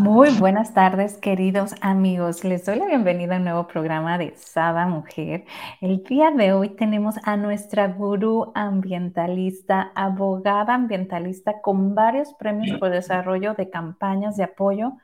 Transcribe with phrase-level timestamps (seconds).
[0.00, 2.42] Muy buenas tardes, queridos amigos.
[2.42, 5.44] Les doy la bienvenida a nuevo programa de Sada Mujer.
[5.82, 12.88] El día de hoy tenemos a nuestra gurú ambientalista, abogada ambientalista con varios premios por
[12.88, 14.94] desarrollo de campañas de apoyo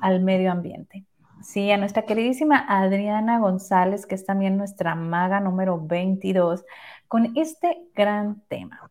[0.00, 1.04] al medio ambiente.
[1.42, 6.64] Sí, a nuestra queridísima Adriana González, que es también nuestra maga número 22,
[7.08, 8.90] con este gran tema.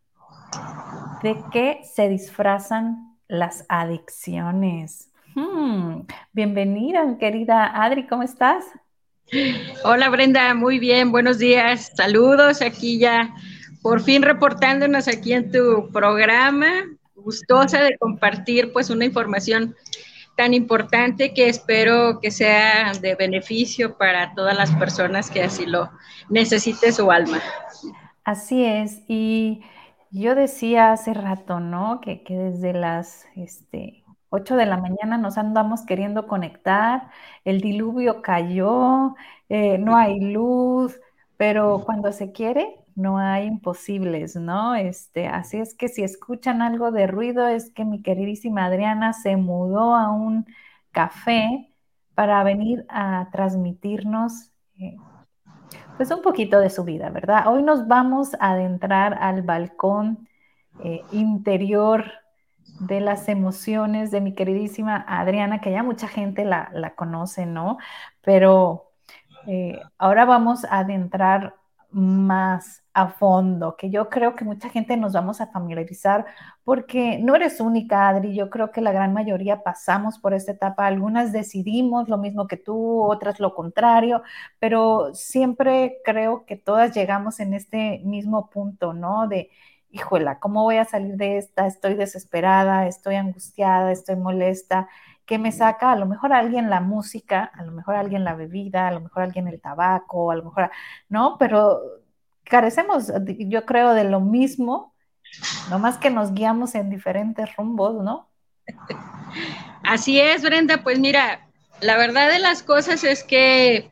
[1.24, 5.12] ¿De qué se disfrazan las adicciones?
[5.36, 8.64] Hmm, bienvenida, querida Adri, ¿cómo estás?
[9.84, 13.36] Hola Brenda, muy bien, buenos días, saludos aquí ya,
[13.82, 16.68] por fin reportándonos aquí en tu programa,
[17.16, 19.76] gustosa de compartir pues una información
[20.38, 25.92] tan importante que espero que sea de beneficio para todas las personas que así lo
[26.30, 27.42] necesite su alma.
[28.24, 29.64] Así es, y
[30.12, 32.00] yo decía hace rato, ¿no?
[32.00, 34.05] Que, que desde las este,
[34.36, 37.10] 8 de la mañana nos andamos queriendo conectar,
[37.46, 39.16] el diluvio cayó,
[39.50, 41.00] eh, no hay luz,
[41.38, 44.76] pero cuando se quiere, no hay imposibles, ¿no?
[44.76, 49.38] Este, así es que si escuchan algo de ruido, es que mi queridísima Adriana se
[49.38, 50.46] mudó a un
[50.92, 51.70] café
[52.16, 54.98] para venir a transmitirnos eh,
[55.98, 57.48] pues un poquito de su vida, ¿verdad?
[57.48, 60.28] Hoy nos vamos a adentrar al balcón
[60.84, 62.06] eh, interior
[62.80, 67.78] de las emociones de mi queridísima Adriana, que ya mucha gente la, conoce, ¿no?
[68.22, 68.92] Pero
[69.48, 71.56] eh, ahora vamos a adentrar
[71.92, 76.26] más a fondo, que yo creo que mucha gente nos vamos a familiarizar
[76.66, 80.86] porque no eres única, Adri, yo creo que la gran mayoría pasamos por esta etapa,
[80.88, 84.24] algunas decidimos lo mismo que tú, otras lo contrario,
[84.60, 89.28] pero siempre creo que todas llegamos en este mismo punto, ¿no?
[89.30, 89.50] De
[89.96, 91.68] híjola, ¿cómo voy a salir de esta?
[91.68, 94.90] Estoy desesperada, estoy angustiada, estoy molesta.
[95.26, 95.94] ¿Qué me saca?
[95.94, 99.24] A lo mejor alguien la música, a lo mejor alguien la bebida, a lo mejor
[99.24, 100.70] alguien el tabaco, a lo mejor,
[101.08, 101.38] ¿no?
[101.40, 101.80] Pero
[102.44, 104.94] carecemos, yo creo, de lo mismo,
[105.70, 108.30] nomás que nos guiamos en diferentes rumbos, ¿no?
[109.84, 111.48] Así es, Brenda, pues mira,
[111.80, 113.92] la verdad de las cosas es que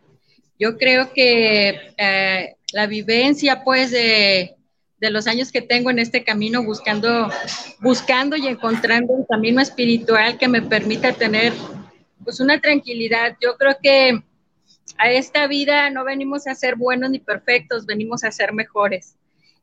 [0.60, 4.58] yo creo que eh, la vivencia, pues, de,
[5.04, 7.30] de los años que tengo en este camino buscando,
[7.82, 11.52] buscando y encontrando un camino espiritual que me permita tener
[12.24, 13.36] pues una tranquilidad.
[13.42, 14.24] Yo creo que
[14.98, 19.18] a esta vida no venimos a ser buenos ni perfectos, venimos a ser mejores.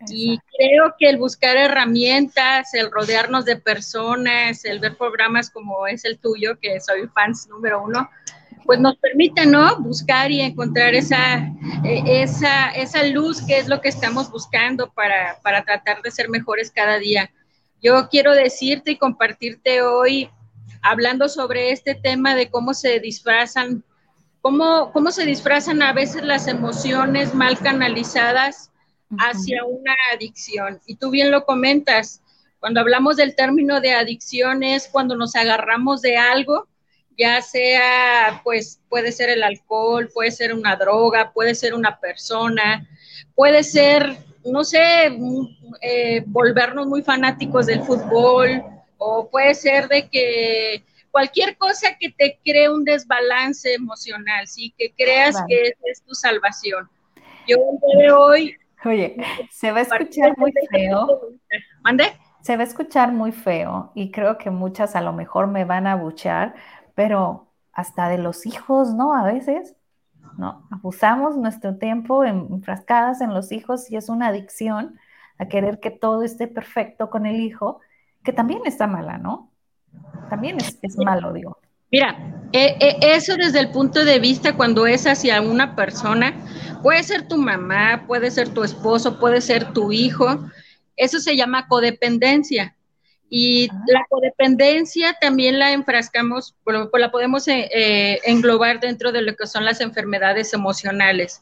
[0.09, 6.05] Y creo que el buscar herramientas, el rodearnos de personas, el ver programas como es
[6.05, 8.11] el tuyo, que soy fans número uno,
[8.71, 9.81] pues nos permite, ¿no?
[9.81, 11.39] Buscar y encontrar esa,
[11.83, 16.29] eh, esa, esa luz que es lo que estamos buscando para, para tratar de ser
[16.29, 17.33] mejores cada día.
[17.83, 20.31] Yo quiero decirte y compartirte hoy,
[20.83, 23.83] hablando sobre este tema de cómo se disfrazan,
[24.41, 28.71] cómo, cómo se disfrazan a veces las emociones mal canalizadas
[29.19, 30.81] hacia una adicción.
[30.87, 32.23] Y tú bien lo comentas,
[32.61, 36.69] cuando hablamos del término de adicción es cuando nos agarramos de algo
[37.21, 42.89] ya sea, pues puede ser el alcohol, puede ser una droga, puede ser una persona,
[43.35, 44.17] puede ser,
[44.47, 45.19] no sé,
[45.83, 48.65] eh, volvernos muy fanáticos del fútbol,
[48.97, 54.95] o puede ser de que cualquier cosa que te cree un desbalance emocional, sí, que
[54.97, 56.89] creas que es, es, tu salvación.
[57.47, 57.59] Yo
[57.99, 58.57] de hoy...
[58.83, 59.17] Oye,
[59.51, 61.21] se va a escuchar muy feo.
[61.83, 62.13] ¿Mande?
[62.41, 65.87] Se va a escuchar muy feo y creo que muchas a lo mejor me van
[65.87, 66.55] a buchar,
[67.01, 69.15] pero hasta de los hijos, ¿no?
[69.15, 69.75] A veces,
[70.37, 70.69] ¿no?
[70.71, 74.99] Abusamos nuestro tiempo enfrascadas en los hijos y es una adicción
[75.39, 77.81] a querer que todo esté perfecto con el hijo,
[78.23, 79.51] que también está mala, ¿no?
[80.29, 81.57] También es, malo, digo.
[81.91, 82.19] Mira,
[82.53, 86.35] eh, eh, eso desde el punto de vista cuando es hacia una persona,
[86.83, 90.27] puede ser tu mamá, puede ser tu esposo, puede ser tu hijo,
[90.97, 92.77] eso se llama codependencia.
[93.33, 99.47] Y la codependencia también la enfrascamos, la podemos eh, eh, englobar dentro de lo que
[99.47, 101.41] son las enfermedades emocionales.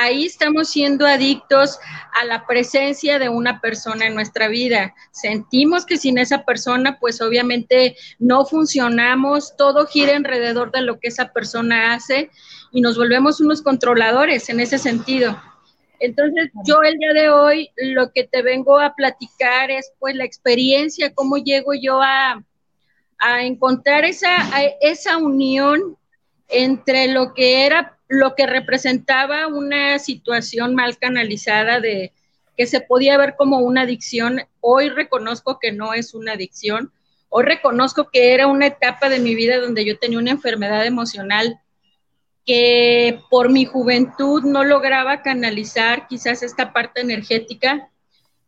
[0.00, 1.78] Ahí estamos siendo adictos
[2.18, 4.94] a la presencia de una persona en nuestra vida.
[5.12, 11.08] Sentimos que sin esa persona, pues obviamente no funcionamos, todo gira alrededor de lo que
[11.08, 12.30] esa persona hace
[12.72, 15.38] y nos volvemos unos controladores en ese sentido.
[16.00, 20.24] Entonces, yo el día de hoy lo que te vengo a platicar es pues la
[20.24, 22.42] experiencia, cómo llego yo a,
[23.40, 24.36] encontrar esa,
[24.82, 25.96] esa unión
[26.48, 32.12] entre lo que era, lo que representaba una situación mal canalizada de
[32.56, 34.42] que se podía ver como una adicción.
[34.60, 36.92] Hoy reconozco que no es una adicción.
[37.28, 41.58] Hoy reconozco que era una etapa de mi vida donde yo tenía una enfermedad emocional
[42.46, 47.90] que por mi juventud no lograba canalizar quizás esta parte energética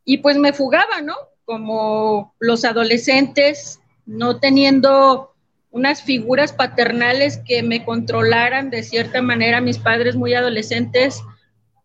[0.04, 1.16] y pues me fugaba, ¿no?
[1.44, 5.34] Como los adolescentes, no teniendo
[5.70, 11.20] unas figuras paternales que me controlaran de cierta manera, mis padres muy adolescentes,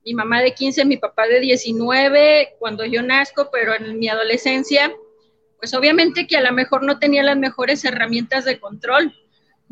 [0.06, 4.94] mi mamá de 15, mi papá de 19, cuando yo nazco, pero en mi adolescencia,
[5.58, 9.14] pues obviamente que a lo mejor no tenía las mejores herramientas de control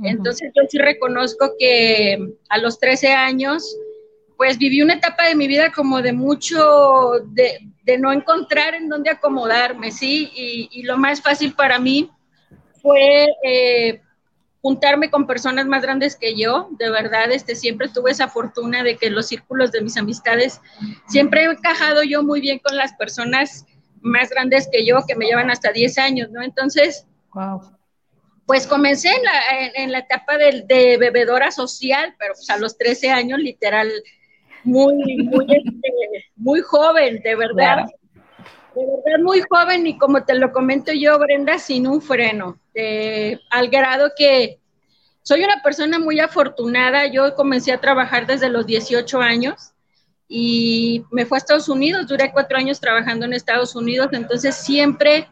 [0.03, 3.77] entonces yo sí reconozco que a los 13 años,
[4.37, 7.59] pues viví una etapa de mi vida como de mucho, de,
[7.99, 10.31] no encontrar en dónde acomodarme, ¿sí?
[10.33, 12.09] Y, lo más fácil para mí
[12.81, 14.01] fue eh,
[14.61, 18.95] juntarme con personas más grandes que yo, de verdad, este, siempre tuve esa fortuna de
[18.95, 20.61] que los círculos de mis amistades,
[21.07, 23.65] siempre he encajado yo muy bien con las personas
[23.99, 26.41] más grandes que yo, que me llevan hasta 10 años, ¿no?
[26.41, 27.61] Entonces, wow
[28.51, 29.07] pues comencé
[29.75, 33.89] en la, etapa de, bebedora social, pero pues a los 13 años, literal,
[34.65, 34.93] muy,
[35.23, 37.85] muy, este, muy joven, de verdad.
[38.75, 42.59] De verdad, muy joven y como te lo comento yo, Brenda, sin un freno,
[43.51, 44.59] al grado que
[45.23, 47.07] soy una persona muy afortunada.
[47.07, 49.71] Yo comencé a trabajar desde los 18 años
[50.27, 55.29] y me fui a Estados Unidos, duré cuatro años trabajando en Estados Unidos, entonces siempre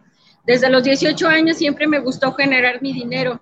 [0.50, 3.40] desde los 18 años siempre me gustó generar mi dinero.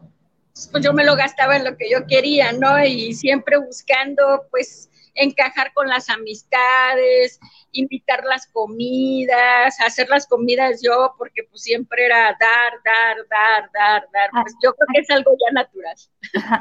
[0.73, 2.83] Pues yo me lo gastaba en lo que yo quería, ¿no?
[2.83, 7.39] Y siempre buscando, pues, encajar con las amistades,
[7.71, 14.09] invitar las comidas, hacer las comidas yo, porque pues siempre era dar, dar, dar, dar,
[14.11, 14.29] dar.
[14.43, 15.95] Pues yo creo que es algo ya natural.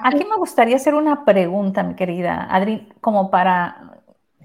[0.05, 3.96] Aquí me gustaría hacer una pregunta, mi querida Adri, como para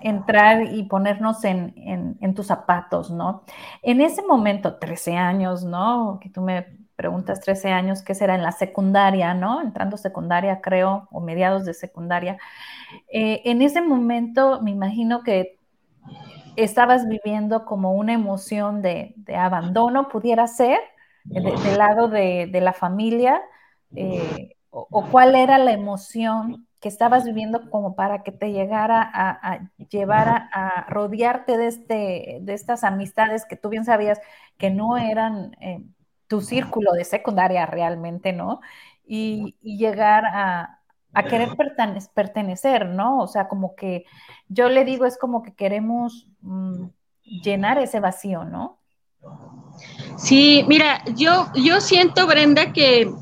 [0.04, 1.74] entrar y ponernos en,
[2.20, 3.44] en, tus zapatos, ¿no?
[3.82, 6.20] En ese momento, 13 años, ¿no?
[6.22, 9.62] Que tú me preguntas 13 años, ¿qué será en la secundaria, ¿no?
[9.62, 12.38] Entrando secundaria, creo, o mediados de secundaria.
[13.12, 15.58] Eh, en ese momento, me imagino que
[16.56, 20.80] estabas viviendo como una emoción de, de abandono, pudiera ser,
[21.24, 23.42] del lado de, de, la familia,
[23.96, 29.08] eh, o, o cuál era la emoción que estabas viviendo como para que te llegara
[29.14, 34.20] a, llevar a, rodearte de, este, de estas amistades que tú bien sabías
[34.58, 35.84] que no eran eh,
[36.28, 38.62] tu círculo de secundaria realmente, ¿no?
[39.06, 40.80] Y, llegar a,
[41.30, 41.50] querer
[42.16, 43.20] pertenecer, ¿no?
[43.20, 44.06] O sea, como que
[44.48, 46.86] yo le digo, es como que queremos mm,
[47.22, 48.80] llenar ese vacío, ¿no?
[50.18, 53.14] Sí, mira, yo, yo siento, Brenda, que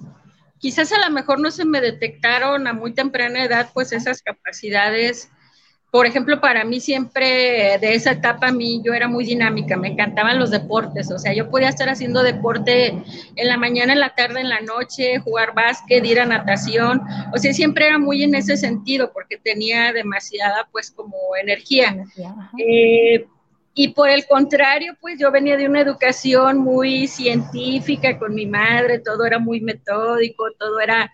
[0.59, 5.29] quizás a lo mejor no se me detectaron a muy temprana edad pues esas capacidades.
[5.91, 9.87] Por ejemplo, para mí siempre de esa etapa a mí yo era muy dinámica, me
[9.87, 12.89] encantaban los deportes, o sea, yo podía estar haciendo deporte
[13.35, 17.01] en la mañana, en la tarde, en la noche, jugar básquet, ir a natación,
[17.33, 22.05] o sea, siempre era muy en ese sentido porque tenía demasiada pues como energía.
[22.59, 23.25] Eh,
[23.81, 28.99] y por el contrario, pues yo venía de una educación muy científica con mi madre,
[28.99, 31.09] todo era muy metódico, todo era,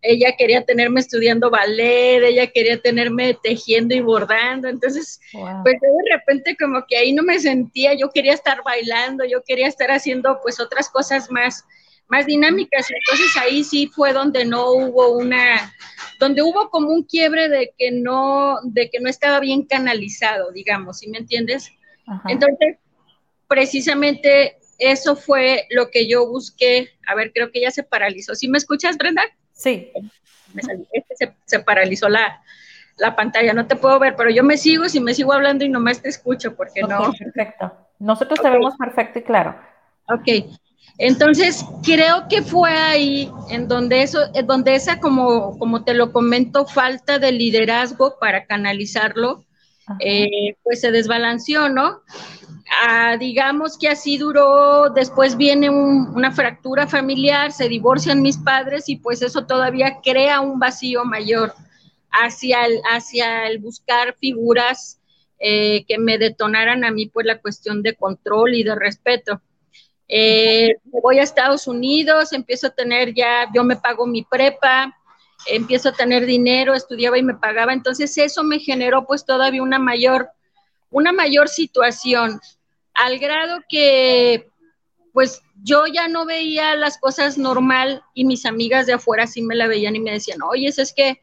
[0.00, 6.56] ella quería tenerme estudiando ballet, ella quería tenerme tejiendo y bordando, entonces, pues de repente
[6.56, 10.60] como que ahí no me sentía, yo quería estar bailando, yo quería estar haciendo pues
[10.60, 11.64] otras cosas más,
[12.06, 15.74] más dinámicas, entonces ahí sí fue donde no hubo una,
[16.20, 20.98] donde hubo como un quiebre de que no, de que no estaba bien canalizado, digamos,
[21.00, 21.72] ¿sí me entiendes?
[22.26, 22.78] Entonces,
[23.48, 26.90] precisamente eso fue lo que yo busqué.
[27.06, 28.34] A ver, creo que ya se paralizó.
[28.34, 29.22] ¿Sí me escuchas, Brenda?
[29.52, 29.92] Sí.
[30.92, 32.42] Este se, paralizó la,
[33.16, 36.00] pantalla, no te puedo ver, pero yo me sigo, si me sigo hablando y nomás
[36.00, 37.12] te escucho, porque no.
[37.12, 37.72] Perfecto.
[37.98, 39.56] Nosotros te vemos perfecto y claro.
[40.08, 40.28] Ok.
[40.98, 46.12] Entonces, creo que fue ahí en donde eso, en donde esa, como, como te lo
[46.12, 49.44] comento, falta de liderazgo para canalizarlo,
[50.00, 52.02] eh, pues se desbalanceó, ¿no?
[52.82, 58.96] Ah, digamos que así duró, después viene una fractura familiar, se divorcian mis padres y
[58.96, 61.54] pues eso todavía crea un vacío mayor
[62.10, 65.00] hacia el, hacia el buscar figuras
[65.38, 69.42] eh, que me detonaran a mí pues la cuestión de control y de respeto.
[70.08, 74.96] Eh, voy a Estados Unidos, empiezo a tener ya, yo me pago mi prepa,
[75.46, 79.78] empiezo a tener dinero, estudiaba y me pagaba, entonces eso me generó pues todavía una
[79.78, 80.28] mayor,
[80.90, 82.40] una mayor situación,
[82.94, 84.48] al grado que
[85.12, 89.54] pues yo ya no veía las cosas normal y mis amigas de afuera sí me
[89.54, 91.20] la veían y me decían, oye, es que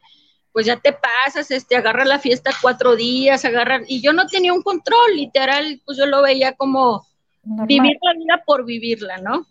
[0.52, 4.52] pues ya te pasas, este, agarra la fiesta cuatro días, agarra, y yo no tenía
[4.52, 7.06] un control, literal, pues yo lo veía como
[7.42, 9.46] vivir la vida por vivirla, ¿no?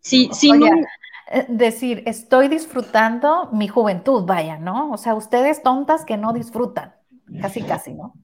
[0.00, 0.50] Sí, sí.
[0.50, 0.84] Eh,
[1.48, 4.92] decir, estoy disfrutando mi juventud, vaya, ¿no?
[4.92, 6.94] O sea, ustedes tontas que no disfrutan,
[7.40, 8.14] casi, casi, ¿no?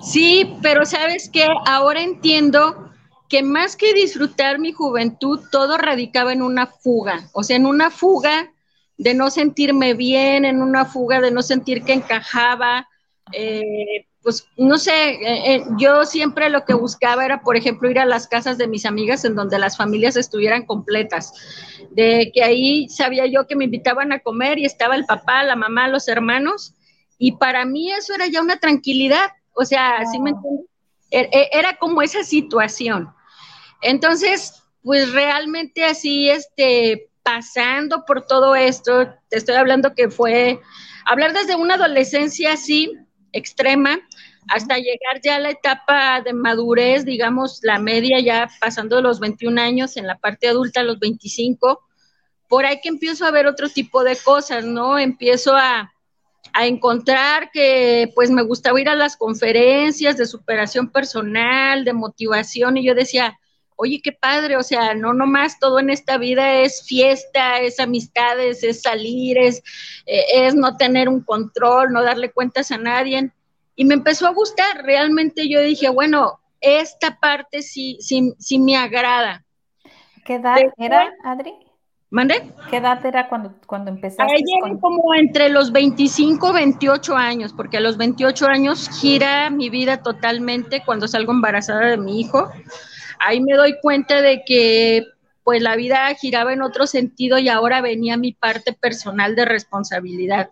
[0.00, 2.90] Sí, pero sabes que ahora entiendo
[3.28, 7.90] que más que disfrutar mi juventud, todo radicaba en una fuga, o sea, en una
[7.90, 8.52] fuga
[8.96, 12.88] de no sentirme bien, en una fuga de no sentir que encajaba.
[13.32, 17.98] Eh, pues no sé, eh, eh, yo siempre lo que buscaba era, por ejemplo, ir
[17.98, 21.32] a las casas de mis amigas en donde las familias estuvieran completas,
[21.94, 25.54] de que ahí sabía yo que me invitaban a comer y estaba el papá, la
[25.54, 26.74] mamá, los hermanos,
[27.18, 30.66] y para mí eso era ya una tranquilidad, o sea, así me entiendes?
[31.10, 33.14] E, e, era como esa situación.
[33.82, 40.60] Entonces, pues realmente así, este, pasando por todo esto, te estoy hablando que fue
[41.06, 42.92] hablar desde una adolescencia así
[43.32, 44.00] extrema
[44.48, 49.20] hasta llegar ya a la etapa de madurez, digamos, la media ya pasando de los
[49.20, 51.80] 21 años en la parte adulta a los 25,
[52.54, 54.96] por ahí que empiezo a ver otro tipo de cosas, ¿no?
[54.96, 55.92] Empiezo a,
[56.52, 62.76] a encontrar que pues me gustaba ir a las conferencias de superación personal, de motivación,
[62.76, 63.40] y yo decía,
[63.74, 68.62] oye, qué padre, o sea, no nomás todo en esta vida es fiesta, es amistades,
[68.62, 69.60] es salir, es,
[70.06, 73.32] eh, es no tener un control, no darle cuentas a nadie.
[73.74, 78.76] Y me empezó a gustar, realmente yo dije, bueno, esta parte sí, sí, sí me
[78.76, 79.44] agrada.
[80.24, 81.63] ¿Qué edad era, Adri?
[82.14, 82.52] ¿Mande?
[82.70, 84.22] ¿Qué edad era cuando, cuando empezaste?
[84.22, 90.00] Ahí como entre los 25 28 años, porque a los 28 años gira mi vida
[90.02, 92.48] totalmente cuando salgo embarazada de mi hijo
[93.24, 95.06] ahí me doy cuenta de que
[95.42, 100.50] pues la vida giraba en otro sentido y ahora venía mi parte personal de responsabilidad.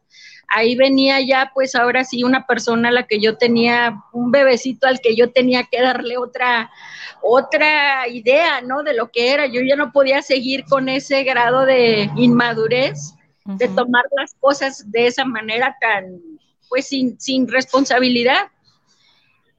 [0.54, 4.86] Ahí venía ya pues ahora sí una persona a la que yo tenía, un bebecito
[4.86, 6.70] al que yo tenía que darle otra,
[7.22, 8.82] otra idea, ¿no?
[8.82, 9.46] De lo que era.
[9.46, 15.06] Yo ya no podía seguir con ese grado de inmadurez, de tomar las cosas de
[15.06, 16.20] esa manera tan,
[16.68, 18.48] pues sin, sin responsabilidad.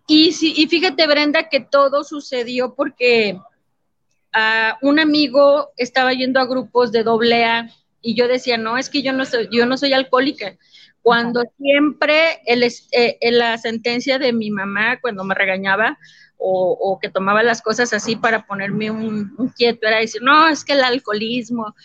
[0.08, 3.36] Y, sí, y fíjate, Brenda, que todo sucedió porque
[4.36, 7.70] uh, un amigo estaba yendo a grupos de doble A
[8.02, 10.58] y yo decía, no, es que yo no soy, yo no soy alcohólica.
[11.04, 15.98] Cuando siempre el, eh, la sentencia de mi mamá, cuando me regañaba
[16.38, 20.50] o, o, que tomaba las cosas así para ponerme un, un quieto, era decir, no,
[20.50, 21.76] es que el alcoholismo.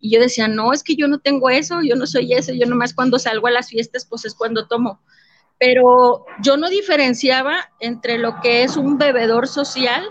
[0.00, 2.66] Y yo decía, no, es que yo no tengo eso, yo no soy eso, yo
[2.66, 5.00] nomás cuando salgo a las fiestas, pues es cuando tomo
[5.58, 10.04] pero yo no diferenciaba entre lo que es un bebedor social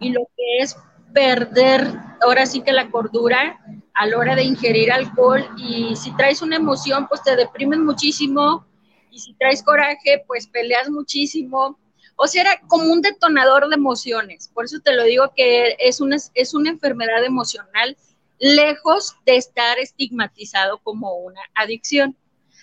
[0.00, 0.76] y lo que es
[1.12, 1.86] perder
[2.22, 3.60] ahora sí que la cordura
[3.96, 8.66] a la hora de ingerir alcohol y si traes una emoción pues te deprimes muchísimo
[9.10, 11.78] y si traes coraje pues peleas muchísimo.
[12.16, 14.48] O sea, era como un detonador de emociones.
[14.48, 17.96] Por eso te lo digo que es una, es una enfermedad emocional
[18.38, 22.16] lejos de estar estigmatizado como una adicción.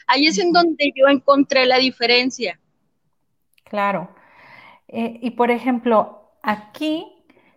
[0.07, 2.59] Ahí es en donde yo encontré la diferencia.
[3.63, 4.13] Claro.
[4.87, 7.12] Eh, y por ejemplo, aquí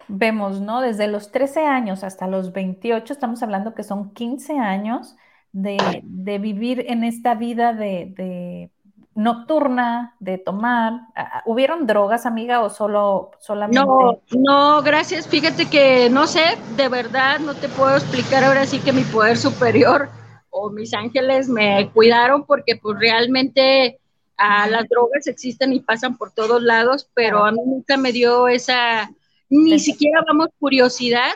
[0.08, 0.80] vemos, ¿no?
[0.80, 5.16] Desde los 13 años hasta los 28, estamos hablando que son 15 años
[5.52, 8.70] de, vivir en esta vida de,
[9.14, 11.00] nocturna, de tomar.
[11.46, 13.80] ¿Hubieron drogas, amiga, o solo solamente?
[13.80, 15.26] No, no, gracias.
[15.26, 19.38] Fíjate que no sé, de verdad no te puedo explicar ahora sí que mi poder
[19.38, 20.10] superior
[20.50, 23.98] o mis ángeles me cuidaron porque pues realmente
[24.36, 28.48] a las drogas existen y pasan por todos lados, pero a mí nunca me dio
[28.48, 29.10] esa,
[29.48, 31.34] ni siquiera vamos curiosidad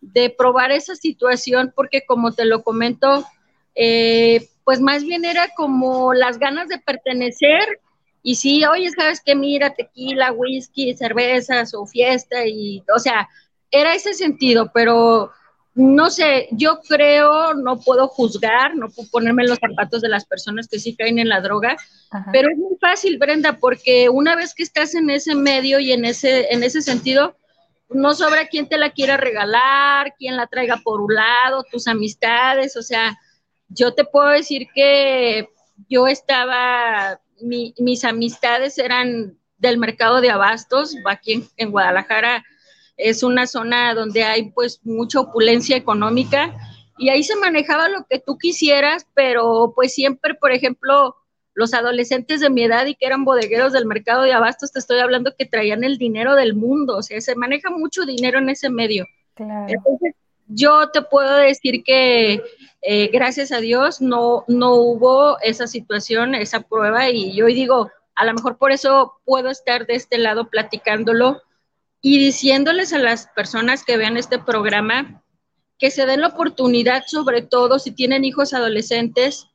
[0.00, 3.26] de probar esa situación porque como te lo comento,
[3.74, 7.80] eh, pues más bien era como las ganas de pertenecer
[8.22, 13.28] y sí, oye, sabes que mira, tequila, whisky, cervezas o fiesta y, o sea,
[13.70, 15.30] era ese sentido, pero
[15.76, 20.24] no sé, yo creo, no puedo juzgar, no puedo ponerme en los zapatos de las
[20.24, 21.76] personas que sí caen en la droga,
[22.32, 26.04] pero es muy fácil, Brenda, porque una vez que estás en ese medio y en
[26.04, 27.36] ese, en ese sentido,
[27.88, 32.76] no sobra quién te la quiera regalar, quién la traiga por un lado, tus amistades,
[32.76, 33.18] o sea,
[33.68, 35.48] yo te puedo decir que
[35.88, 42.44] yo estaba, mis amistades eran del mercado de abastos, aquí en Guadalajara
[42.96, 46.54] es una zona donde hay pues mucha opulencia económica
[46.98, 51.14] y ahí se manejaba lo que tú quisieras, pero pues siempre, por ejemplo,
[51.56, 55.00] los adolescentes de mi edad y que eran bodegueros del mercado de abastos, te estoy
[55.00, 58.68] hablando que traían el dinero del mundo, o sea, se maneja mucho dinero en ese
[58.68, 59.06] medio.
[59.38, 60.14] Entonces,
[60.48, 62.42] yo te puedo decir que
[62.82, 68.26] eh, gracias a Dios no, no hubo esa situación, esa prueba, y yo digo, a
[68.26, 71.40] lo mejor por eso puedo estar de este lado platicándolo,
[72.02, 75.22] y diciéndoles a las personas que vean este programa
[75.78, 79.48] que se den la oportunidad, sobre todo si tienen hijos adolescentes,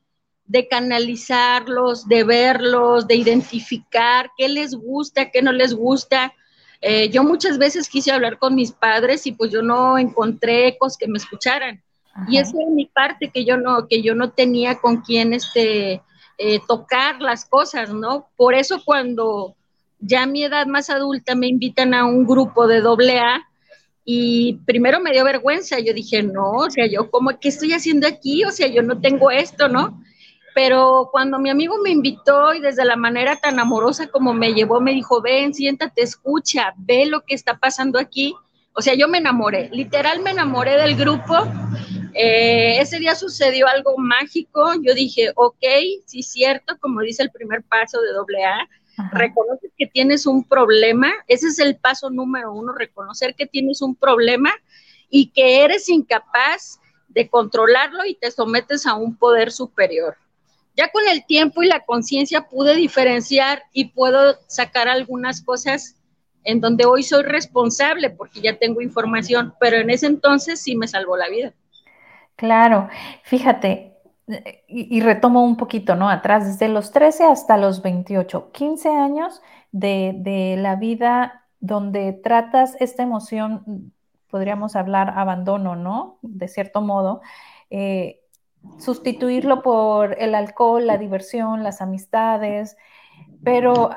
[0.44, 6.34] de canalizarlos, de verlos, de identificar qué les gusta, qué no les gusta.
[6.80, 10.96] Eh, yo muchas veces quise hablar con mis padres y pues yo no encontré ecos
[10.96, 11.82] que me escucharan.
[12.28, 16.02] Y esa era mi parte que yo no, que yo no tenía con quién este,
[16.38, 18.28] eh, tocar las cosas, ¿no?
[18.36, 19.54] Por eso cuando
[20.00, 23.48] ya a mi edad más adulta me invitan a un grupo de doble A
[24.04, 28.08] y primero me dio vergüenza, yo dije, no, o sea, yo como, ¿qué estoy haciendo
[28.08, 28.44] aquí?
[28.44, 30.02] O sea, yo no tengo esto, ¿no?
[30.54, 34.80] Pero cuando mi amigo me invitó y desde la manera tan amorosa como me llevó,
[34.80, 38.34] me dijo, ven, siéntate, escucha, ve lo que está pasando aquí.
[38.74, 41.34] O sea, yo me enamoré, literal me enamoré del grupo.
[42.14, 44.72] Eh, ese día sucedió algo mágico.
[44.82, 45.64] Yo dije, ok,
[46.06, 48.68] sí, cierto, como dice el primer paso de doble A,
[49.12, 53.94] reconoces que tienes un problema, ese es el paso número uno, reconocer que tienes un
[53.96, 54.52] problema
[55.08, 56.78] y que eres incapaz
[57.08, 60.16] de controlarlo y te sometes a un poder superior.
[60.76, 65.96] Ya con el tiempo y la conciencia pude diferenciar y puedo sacar algunas cosas
[66.44, 70.88] en donde hoy soy responsable porque ya tengo información, pero en ese entonces sí me
[70.88, 71.52] salvó la vida.
[72.36, 72.88] Claro,
[73.22, 73.92] fíjate,
[74.66, 76.08] y, retomo un poquito, ¿no?
[76.08, 83.02] Atrás, desde los 13 hasta los 28, 15 años de, la vida donde tratas esta
[83.02, 83.92] emoción,
[84.30, 86.18] podríamos hablar abandono, ¿no?
[86.22, 87.20] De cierto modo,
[87.70, 88.21] eh,
[88.78, 92.76] sustituirlo por el alcohol, la diversión, las amistades,
[93.42, 93.90] pero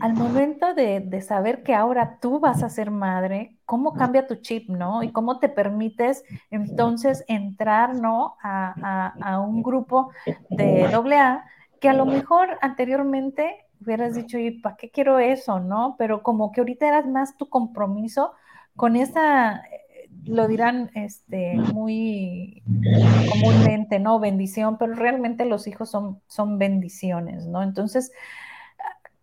[0.00, 4.70] al momento de, saber que ahora tú vas a ser madre, ¿cómo cambia tu chip,
[4.70, 5.02] no?
[5.02, 8.36] Y cómo te permites entonces entrar, ¿no?
[8.42, 10.10] A, un grupo
[10.48, 11.44] de doble A
[11.80, 15.96] que a lo mejor anteriormente hubieras dicho, ¿y para qué quiero eso, no?
[15.98, 18.32] Pero como que ahorita eras más tu compromiso
[18.76, 19.62] con esa,
[20.24, 24.20] lo dirán este, muy comúnmente, ¿no?
[24.20, 27.62] Bendición, pero realmente los hijos son, son bendiciones, ¿no?
[27.62, 28.12] Entonces,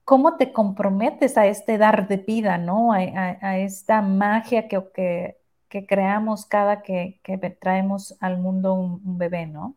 [0.10, 2.92] cómo te comprometes a este dar de vida, ¿no?
[2.94, 5.36] A, esta magia que,
[5.70, 7.22] que, creamos cada que,
[7.62, 9.76] traemos al mundo un, bebé, ¿no?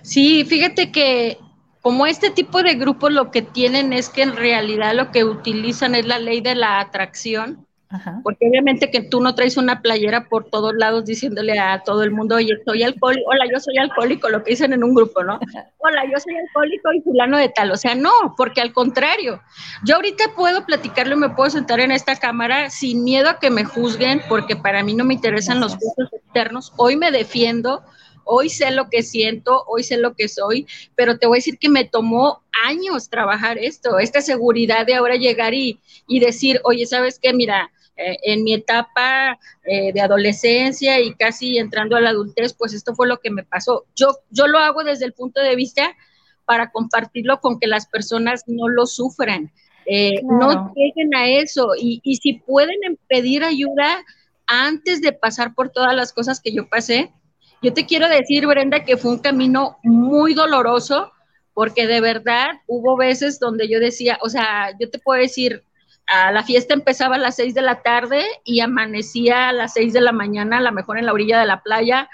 [0.00, 1.36] Sí, fíjate que
[1.82, 5.94] como este tipo de grupos lo que tienen es que en realidad lo que utilizan
[5.94, 7.66] es la ley de la atracción
[8.22, 12.10] porque obviamente que tú no traes una playera por todos lados diciéndole a todo el
[12.10, 15.38] mundo, oye, soy alcohólico, hola, yo soy alcohólico, lo que dicen en un grupo, ¿no?
[15.84, 17.72] Hola, yo soy alcohólico y fulano de tal.
[17.72, 19.42] O sea, no, porque al contrario,
[19.84, 23.50] yo ahorita puedo platicarlo y me puedo sentar en esta cámara sin miedo a que
[23.50, 26.72] me juzguen, porque para mí no me interesan los juicios externos.
[26.76, 27.82] Hoy me defiendo,
[28.24, 31.58] hoy sé lo que siento, hoy sé lo que soy, pero te voy a decir
[31.58, 36.86] que me tomó años trabajar esto, esta seguridad de ahora llegar y, y decir, oye,
[36.86, 37.32] ¿sabes qué?
[37.32, 42.72] Mira, eh, en mi etapa eh, de adolescencia y casi entrando a la adultez, pues
[42.72, 43.84] esto fue lo que me pasó.
[43.94, 45.94] Yo, yo lo hago desde el punto de vista
[46.44, 49.52] para compartirlo con que las personas no lo sufran,
[49.86, 52.78] eh, no lleguen a eso y, y si pueden
[53.08, 54.04] pedir ayuda
[54.46, 57.12] antes de pasar por todas las cosas que yo pasé,
[57.62, 61.12] yo te quiero decir, Brenda, que fue un camino muy doloroso,
[61.54, 65.62] porque de verdad hubo veces donde yo decía, o sea, yo te puedo decir,
[66.32, 70.00] la fiesta empezaba a las 6 de la tarde y amanecía a las 6 de
[70.00, 72.08] la mañana, a lo mejor en la orilla de la playa,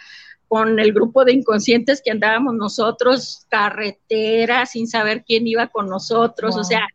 [0.46, 6.56] con el grupo de inconscientes que andábamos nosotros, carretera, sin saber quién iba con nosotros,
[6.56, 6.86] o sea,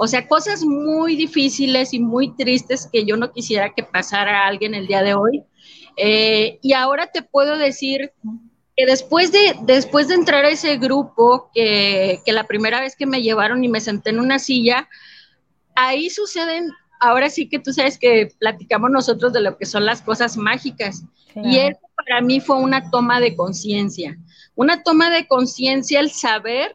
[0.00, 4.46] o sea, cosas muy difíciles y muy tristes que yo no quisiera que pasara a
[4.46, 5.42] alguien el día de hoy.
[5.96, 8.12] Eh, y ahora te puedo decir
[8.76, 13.06] que después de, después de entrar a ese grupo, que, que la primera vez que
[13.06, 14.88] me llevaron y me senté en una silla,
[15.78, 20.02] ahí suceden ahora sí que tú sabes que platicamos nosotros de lo que son las
[20.02, 21.04] cosas mágicas.
[21.36, 24.18] Y eso para mí fue una toma de conciencia.
[24.56, 26.74] Una toma de conciencia el saber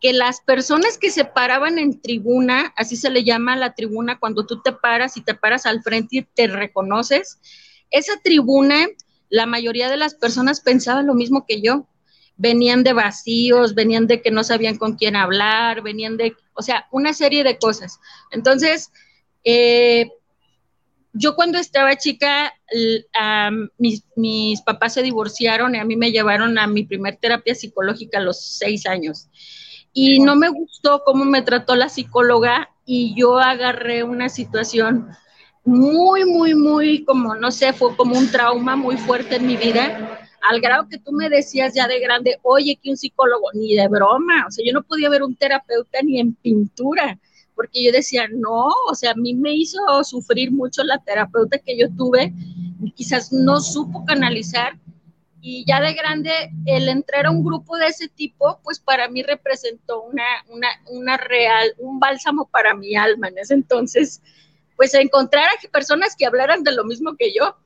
[0.00, 4.46] que las personas que se paraban en tribuna, así se le llama la tribuna cuando
[4.46, 7.40] tú te paras y te paras al frente y te reconoces,
[7.90, 8.86] esa tribuna,
[9.28, 11.88] la mayoría de las personas pensaban lo mismo que yo.
[12.36, 16.86] Venían de vacíos, venían de que no sabían con quién hablar, venían de, o sea,
[16.90, 17.98] una serie de cosas.
[18.30, 18.92] Entonces,
[19.44, 20.10] eh,
[21.18, 22.52] yo cuando estaba chica,
[23.78, 28.18] mis, mis, papás se divorciaron y a mí me llevaron a mi primer terapia psicológica
[28.18, 29.28] a los seis años.
[29.92, 35.08] Y no me gustó cómo me trató la psicóloga y yo agarré una situación
[35.64, 40.25] muy, muy, muy, como, no sé, fue como un trauma muy fuerte en mi vida,
[40.42, 43.88] al grado que tú me decías ya de grande, oye, que un psicólogo, ni de
[43.88, 47.18] broma, o sea, yo no podía ver un terapeuta ni en pintura,
[47.54, 51.78] porque yo decía, no, o sea, a mí me hizo sufrir mucho la terapeuta que
[51.78, 52.32] yo tuve,
[52.94, 54.78] quizás no supo canalizar
[55.48, 59.22] y ya de grande, el entrar a un grupo de ese tipo, pues para mí
[59.22, 64.20] representó una, una, una real, un bálsamo para mi alma en ese entonces,
[64.76, 67.56] pues encontrar a personas que hablaran de lo mismo que yo.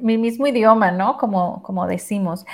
[0.00, 1.16] Mi mismo idioma, ¿no?
[1.18, 2.44] Como, como decimos.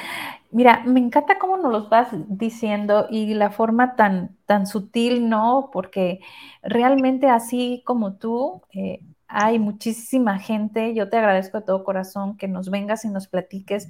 [0.51, 5.71] Mira, me encanta cómo nos los vas diciendo y la forma tan, tan sutil, ¿no?
[5.73, 6.21] Porque
[6.63, 10.93] realmente así como tú, eh, hay muchísima gente.
[10.95, 13.89] Yo te agradezco de todo corazón que nos vengas y nos platiques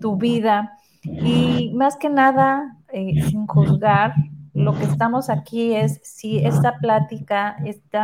[0.00, 0.78] tu vida.
[1.02, 4.14] Y más que nada, eh, sin juzgar,
[4.52, 7.98] lo que estamos aquí es si esta plática, este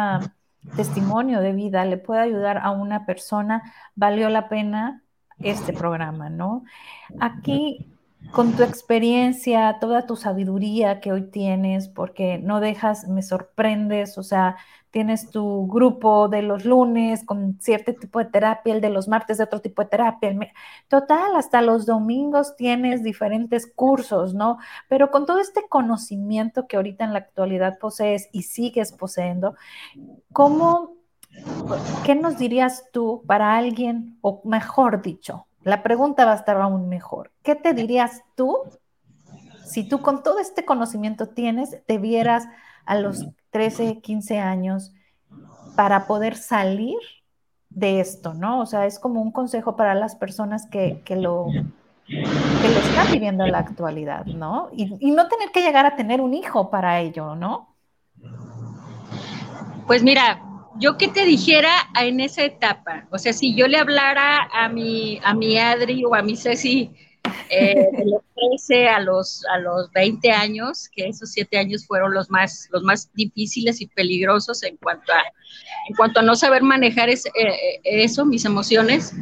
[0.77, 3.63] testimonio de vida le puede ayudar a una persona,
[3.95, 5.03] valió la pena
[5.39, 6.65] este programa, ¿no?
[7.21, 7.89] Aquí,
[8.33, 14.23] con tu experiencia, toda tu sabiduría que hoy tienes, porque no dejas, me sorprendes, o
[14.23, 14.57] sea,
[14.91, 19.39] tienes tu grupo de los lunes con cierto tipo de terapia, el de los martes
[19.39, 20.37] de otro tipo de terapia.
[20.89, 24.59] Total, hasta los domingos tienes diferentes cursos, ¿no?
[24.89, 29.55] Pero con todo este conocimiento que ahorita en la actualidad posees y sigues poseyendo,
[30.33, 30.97] ¿cómo,
[32.05, 36.89] qué nos dirías tú para alguien, o mejor dicho, la pregunta va a estar aún
[36.89, 38.57] mejor, ¿qué te dirías tú
[39.69, 42.49] si tú con todo este conocimiento tienes, debieras
[42.87, 44.93] a los 13, 15 años
[45.77, 46.99] para poder salir
[47.71, 48.61] de esto, ¿no?
[48.61, 51.47] O sea, es como un consejo para las personas que, lo,
[52.07, 54.69] que lo están viviendo en la actualidad, ¿no?
[54.73, 57.75] Y, y, no tener que llegar a tener un hijo para ello, ¿no?
[59.87, 60.43] Pues mira,
[60.79, 65.21] yo que te dijera en esa etapa, o sea, si yo le hablara a mi,
[65.25, 66.93] a mi Adri o a mi Ceci,
[67.51, 72.15] eh, de los 13 a los, a los 20 años, que esos siete años fueron
[72.15, 75.23] los más, los más difíciles y peligrosos en cuanto a,
[75.89, 79.13] en cuanto a no saber manejar eh, eh, eso, mis emociones,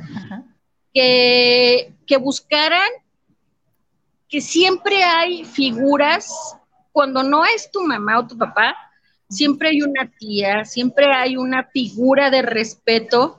[0.92, 2.88] que, que buscaran
[4.28, 6.56] que siempre hay figuras,
[6.92, 8.74] cuando no es tu mamá o tu papá,
[9.28, 13.38] siempre hay una tía, siempre hay una figura de respeto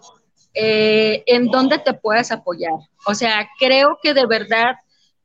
[0.60, 2.74] eh, en donde te puedas apoyar.
[3.06, 4.76] O sea, creo que de verdad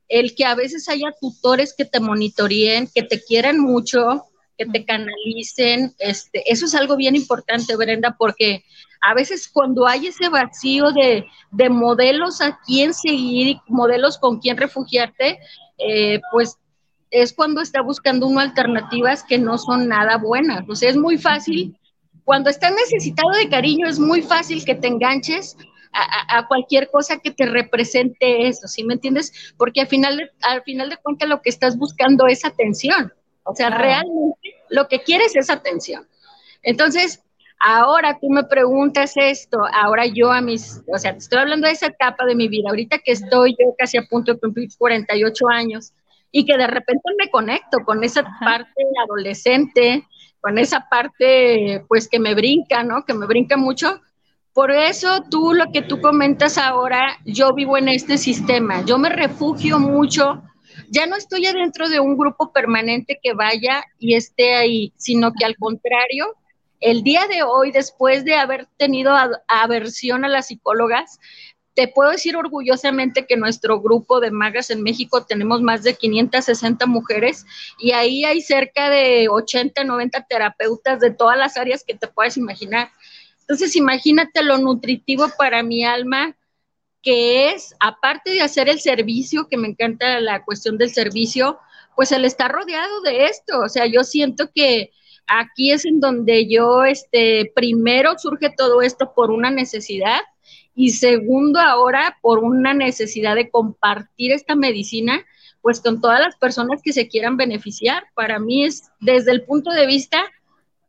[0.07, 4.25] el que a veces haya tutores que te monitoreen, que te quieran mucho,
[4.59, 8.63] que te canalicen, este, eso es algo bien importante, Brenda, porque
[9.01, 11.25] a veces cuando hay ese vacío de,
[11.67, 15.39] modelos a quién seguir modelos con quién refugiarte,
[15.79, 16.57] eh, pues
[17.09, 20.63] es cuando está buscando uno alternativas que no son nada buenas.
[20.69, 21.75] O sea, es muy fácil
[22.23, 25.57] cuando estás necesitado de cariño es muy fácil que te enganches
[25.93, 29.53] a, cualquier cosa que te represente eso, ¿sí me entiendes?
[29.57, 33.13] Porque al final, de, al final de cuentas lo que estás buscando es atención.
[33.43, 36.07] O sea, realmente lo que quieres es atención.
[36.63, 37.21] Entonces,
[37.59, 41.73] ahora tú me preguntas esto, ahora yo a mis, o sea, te estoy hablando de
[41.73, 45.47] esa etapa de mi vida, ahorita que estoy yo casi a punto de cumplir 48
[45.49, 45.93] años
[46.31, 50.03] y que de repente me conecto con esa parte adolescente,
[50.43, 53.05] con esa parte pues que me brinca, ¿no?
[53.05, 54.01] Que me brinca mucho.
[54.51, 59.09] Por eso tú lo que tú comentas ahora, yo vivo en este sistema, yo me
[59.09, 60.43] refugio mucho,
[60.89, 65.45] ya no estoy adentro de un grupo permanente que vaya y esté ahí, sino que
[65.45, 66.35] al contrario,
[66.81, 69.15] el día de hoy, después de haber tenido
[69.47, 71.19] aversión a las psicólogas,
[71.75, 76.85] te puedo decir orgullosamente que nuestro grupo de magas en México tenemos más de 560
[76.85, 77.45] mujeres
[77.79, 82.37] y ahí hay cerca de 80, 90 terapeutas de todas las áreas que te puedas
[82.37, 82.91] imaginar.
[83.41, 86.35] Entonces, imagínate lo nutritivo para mi alma
[87.01, 91.59] que es, aparte de hacer el servicio, que me encanta la cuestión del servicio,
[91.97, 93.59] pues el estar rodeado de esto.
[93.59, 94.91] O sea, yo siento que
[95.27, 100.19] Aquí es en donde yo, este, primero surge todo esto por una necesidad
[100.75, 105.23] y segundo ahora por una necesidad de compartir esta medicina
[105.63, 108.03] pues con todas las personas que se quieran beneficiar.
[108.15, 110.21] Para mí es desde el punto de vista,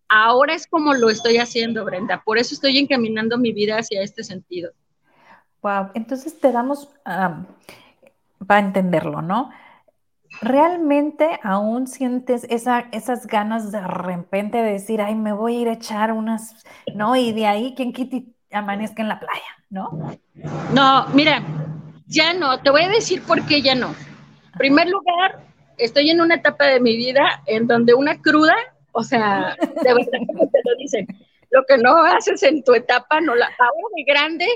[0.09, 2.23] ahora es como lo estoy haciendo, Brenda.
[2.25, 4.73] Por eso estoy encaminando mi vida hacia este sentido.
[5.63, 9.51] Wow, entonces te damos, para entenderlo, ¿no?
[10.43, 15.69] ¿Realmente aún sientes esa, esas ganas de repente de decir, ay, me voy a ir
[15.69, 16.65] a echar unas,
[16.97, 17.15] ¿no?
[17.15, 20.19] Y de ahí, quien quite amanezca en la playa, ¿no?
[20.73, 21.43] No, mira,
[22.07, 23.95] ya no, te voy a decir por qué ya no.
[24.53, 25.45] En primer lugar,
[25.79, 28.55] estoy en una etapa de mi vida en donde una cruda,
[28.93, 31.07] o sea, te lo dicen,
[31.51, 34.47] lo que no haces en tu etapa, no la, ahora de grande,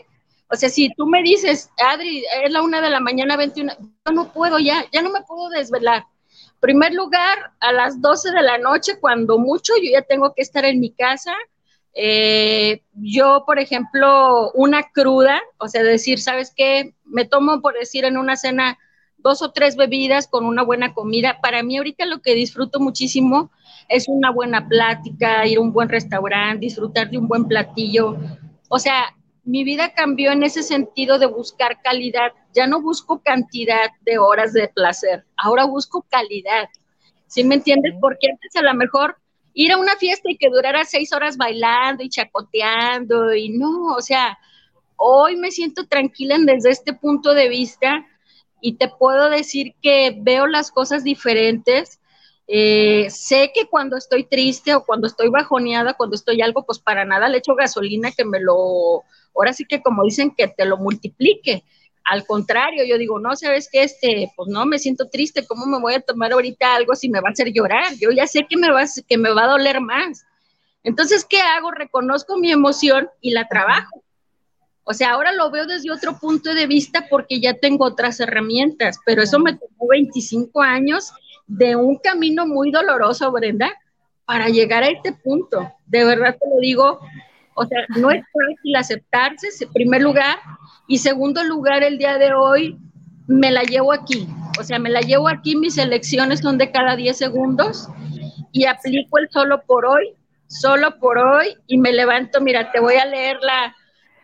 [0.50, 3.72] o sea, si tú me dices, Adri, es la una de la mañana, 21,
[4.06, 6.04] yo no puedo ya, ya no me puedo desvelar.
[6.61, 10.64] Primer lugar, a las 12 de la noche, cuando mucho, yo ya tengo que estar
[10.64, 11.32] en mi casa.
[12.00, 16.94] Eh, yo, por ejemplo, una cruda, o sea, decir, ¿sabes qué?
[17.04, 18.78] Me tomo, por decir, en una cena
[19.16, 21.40] dos o tres bebidas con una buena comida.
[21.42, 23.50] Para mí ahorita lo que disfruto muchísimo
[23.88, 28.16] es una buena plática, ir a un buen restaurante, disfrutar de un buen platillo.
[28.68, 32.30] O sea, mi vida cambió en ese sentido de buscar calidad.
[32.54, 36.68] Ya no busco cantidad de horas de placer, ahora busco calidad.
[37.26, 37.94] ¿Sí me entiendes?
[38.00, 39.17] Porque antes a lo mejor
[39.59, 44.01] ir a una fiesta y que durara seis horas bailando y chacoteando y no, o
[44.01, 44.38] sea,
[44.94, 48.07] hoy me siento tranquila desde este punto de vista
[48.61, 51.99] y te puedo decir que veo las cosas diferentes.
[52.47, 57.05] Eh, sé que cuando estoy triste o cuando estoy bajoneada, cuando estoy algo, pues para
[57.05, 59.03] nada le echo gasolina que me lo
[59.35, 61.64] ahora sí que como dicen que te lo multiplique.
[62.09, 65.79] Al contrario, yo digo, no, sabes qué, este, pues no, me siento triste, ¿cómo me
[65.79, 67.94] voy a tomar ahorita algo si me va a hacer llorar?
[68.01, 70.25] Yo ya sé que me va, que me va a doler más.
[70.83, 71.71] Entonces, ¿qué hago?
[71.71, 74.03] Reconozco mi emoción y la trabajo.
[74.85, 78.99] O sea, ahora lo veo desde otro punto de vista porque ya tengo otras herramientas,
[79.05, 81.12] pero eso me tomó 25 años
[81.47, 83.71] de un camino muy doloroso, Brenda,
[84.25, 85.75] para llegar a este punto.
[85.85, 87.01] De verdad te lo digo,
[87.59, 90.38] o sea, no es fácil aceptarse, en primer lugar,
[90.87, 92.79] y segundo lugar, el día de hoy
[93.27, 94.29] me la llevo aquí.
[94.61, 97.88] O sea, me la llevo aquí, mis elecciones son de cada 10 segundos
[98.53, 100.14] y aplico el solo por hoy,
[100.47, 103.75] solo por hoy, y me levanto, mira, te voy a leer la,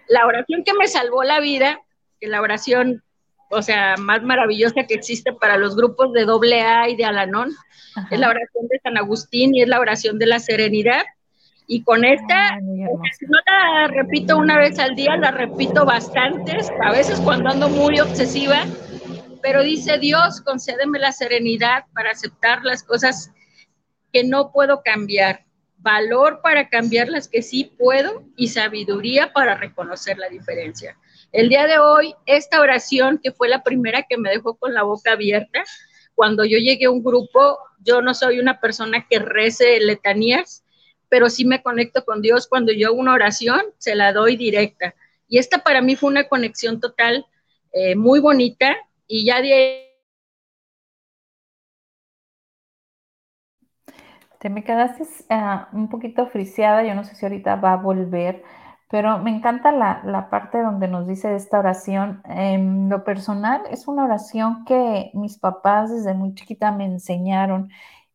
[0.09, 1.81] la oración que me salvó la vida,
[2.20, 3.03] que la oración,
[3.51, 7.51] o sea, más maravillosa que existe para los grupos de AA y de Alanón,
[8.11, 11.03] es la oración de San Agustín y es la oración de la serenidad.
[11.66, 17.20] Y con esta, no la repito una vez al día, la repito bastantes, a veces
[17.20, 18.66] cuando ando muy obsesiva,
[19.40, 23.31] pero dice Dios, concédeme la serenidad para aceptar las cosas
[24.12, 25.44] que no puedo cambiar,
[25.79, 30.98] valor para cambiar las que sí puedo y sabiduría para reconocer la diferencia.
[31.33, 34.83] El día de hoy, esta oración, que fue la primera que me dejó con la
[34.83, 35.64] boca abierta,
[36.14, 40.63] cuando yo llegué a un grupo, yo no soy una persona que rece letanías,
[41.14, 44.96] pero sí me conecto con Dios cuando yo hago una oración, se la doy directa.
[45.29, 47.24] Y esta para mí fue una conexión total
[47.70, 48.74] eh, muy bonita
[49.07, 49.92] y ya de
[54.40, 58.42] Te me quedaste ah, un poquito friseada, yo no sé si ahorita va a volver,
[58.90, 62.22] pero me encanta la, parte donde nos dice esta oración.
[62.24, 67.70] En lo personal, es una oración que mis papás desde muy chiquita me enseñaron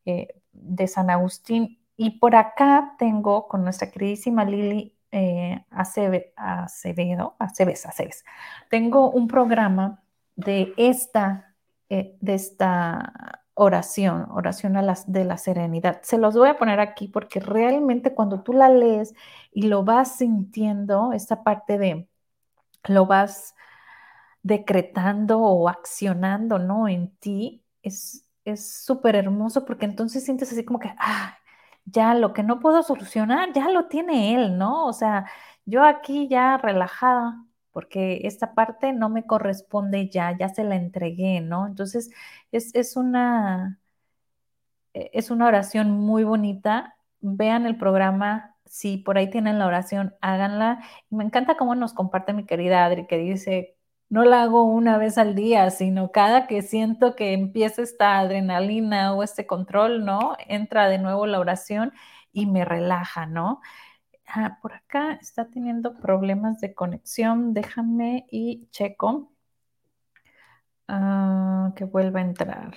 [0.05, 7.85] eh, de San Agustín y por acá tengo con nuestra queridísima Lili eh, Acevedo, Aceves,
[7.85, 8.23] Aceves,
[8.69, 10.01] tengo un programa
[10.37, 11.55] de esta,
[11.89, 15.99] eh, de esta oración, oración a las, de la serenidad.
[16.01, 19.13] Se los voy a poner aquí porque realmente cuando tú la lees
[19.51, 22.07] y lo vas sintiendo, esta parte de,
[22.85, 23.55] lo vas
[24.41, 26.87] decretando o accionando, ¿no?
[26.87, 28.23] En ti, es
[28.55, 31.38] súper hermoso porque entonces sientes así como que, ah,
[31.85, 34.85] ya lo que no puedo solucionar, ya lo tiene él, ¿no?
[34.87, 35.25] O sea,
[35.65, 41.41] yo aquí ya relajada, porque esta parte no me corresponde ya, ya se la entregué,
[41.41, 41.67] ¿no?
[41.67, 42.11] Entonces,
[42.51, 43.79] es, una,
[44.93, 46.97] e, es una oración muy bonita.
[47.21, 50.79] Vean el programa, si por ahí tienen la oración, háganla.
[51.09, 53.77] me encanta cómo nos comparte mi querida Adri, que dice,
[54.09, 59.13] no la hago una vez al día, sino cada que siento que empieza esta adrenalina
[59.13, 60.35] o este control, ¿no?
[60.47, 61.93] Entra de nuevo la oración
[62.33, 63.61] y me relaja, ¿no?
[64.27, 67.53] Ah, por acá está teniendo problemas de conexión.
[67.53, 69.31] Déjame y checo
[70.87, 72.73] ah, que vuelva a entrar.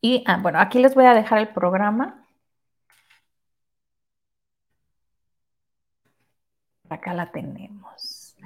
[0.00, 2.25] Y ah, bueno, aquí les voy a dejar el programa.
[6.88, 8.36] Acá la tenemos.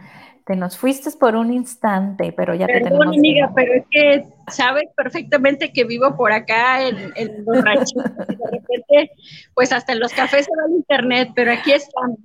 [0.46, 3.06] Te nos fuiste por un instante, pero ya te tenemos.
[3.06, 8.36] amiga, pero es que sabes perfectamente que vivo por acá en, en los ranchitos y
[8.36, 9.12] de repente,
[9.54, 12.18] pues hasta en los cafés se va el internet, pero aquí estamos.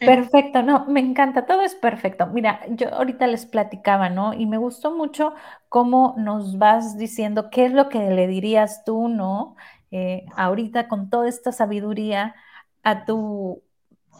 [0.00, 2.26] Perfecto, no, me encanta, todo es perfecto.
[2.26, 4.32] Mira, yo ahorita les platicaba, ¿no?
[4.34, 5.34] Y me gustó mucho
[5.68, 9.56] cómo nos vas diciendo qué es lo que le dirías tú, ¿no?
[9.90, 12.34] Eh, ahorita con toda esta sabiduría
[12.82, 13.62] a tu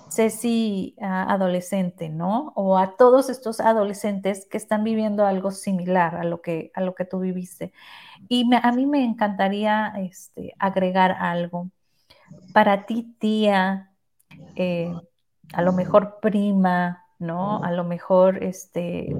[0.09, 2.53] Ceci adolescente, ¿no?
[2.55, 6.95] O a todos estos adolescentes que están viviendo algo similar a lo que, a lo
[6.95, 7.73] que tú viviste.
[8.29, 11.71] Y a mí me encantaría este, agregar algo.
[12.53, 13.91] Para ti, tía,
[14.55, 14.93] eh,
[15.53, 17.63] a lo mejor prima, ¿no?
[17.63, 19.17] A lo mejor, este,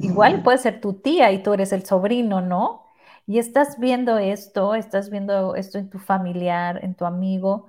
[0.00, 2.84] igual puede ser tu tía y tú eres el sobrino, ¿no?
[3.26, 7.68] Y estás viendo esto, estás viendo esto en tu familiar, en tu amigo,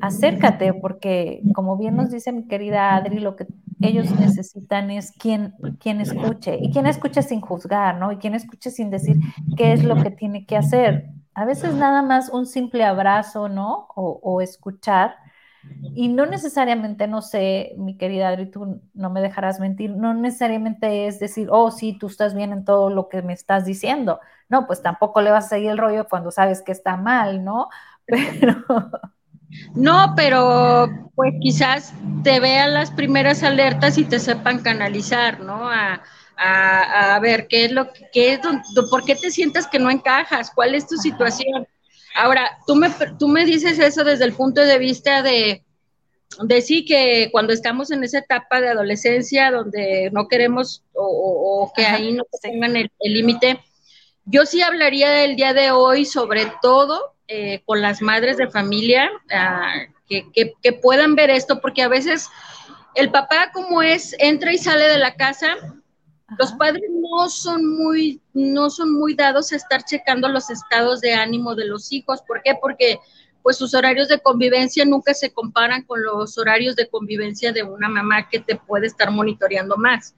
[0.00, 3.46] acércate, porque como bien nos dice mi querida Adri, lo que
[3.80, 8.12] ellos necesitan es quien, quien escuche, y quien escuche sin juzgar, ¿no?
[8.12, 9.16] Y quien escuche sin decir
[9.56, 11.06] qué es lo que tiene que hacer.
[11.34, 13.88] A veces nada más un simple abrazo, ¿no?
[13.94, 15.14] O, o escuchar
[15.94, 21.06] y no necesariamente, no sé, mi querida Adri, tú no me dejarás mentir, no necesariamente
[21.06, 24.20] es decir, oh, sí, tú estás bien en todo lo que me estás diciendo.
[24.48, 27.68] No, pues tampoco le vas a seguir el rollo cuando sabes que está mal, ¿no?
[28.06, 28.64] Pero...
[29.74, 35.68] No, pero pues quizás te vean las primeras alertas y te sepan canalizar, ¿no?
[35.68, 36.02] A,
[36.36, 38.40] a, a ver qué es lo que, qué es,
[38.90, 41.66] por qué te sientes que no encajas, cuál es tu situación.
[42.14, 45.64] Ahora, tú me, tú me dices eso desde el punto de vista de,
[46.42, 51.84] de sí que cuando estamos en esa etapa de adolescencia donde no queremos o, que
[51.86, 53.60] ahí no tengan el límite,
[54.24, 59.08] yo sí hablaría del día de hoy sobre todo eh, con las madres de familia
[59.30, 62.28] ah, que, que, puedan ver esto, porque a veces
[62.96, 65.56] el papá como es, entra y sale de la casa
[66.38, 71.14] los padres no son muy, no son muy dados a estar checando los estados de
[71.14, 72.22] ánimo de los hijos.
[72.22, 72.56] ¿Por qué?
[72.60, 72.98] Porque
[73.42, 77.88] pues sus horarios de convivencia nunca se comparan con los horarios de convivencia de una
[77.88, 80.14] mamá que te puede estar monitoreando más.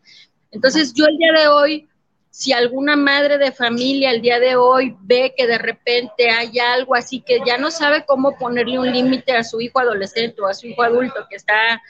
[0.50, 1.88] Entonces yo el día de hoy,
[2.32, 6.94] si alguna madre de familia el día de hoy ve que de repente hay algo
[6.94, 10.54] así que ya no sabe cómo ponerle un límite a su hijo adolescente o a
[10.54, 11.82] su hijo adulto que está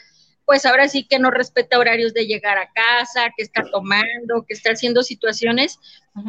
[0.44, 4.55] pues ahora sí que no respeta horarios de llegar a casa, que está tomando, que
[4.55, 5.78] está haciendo situaciones,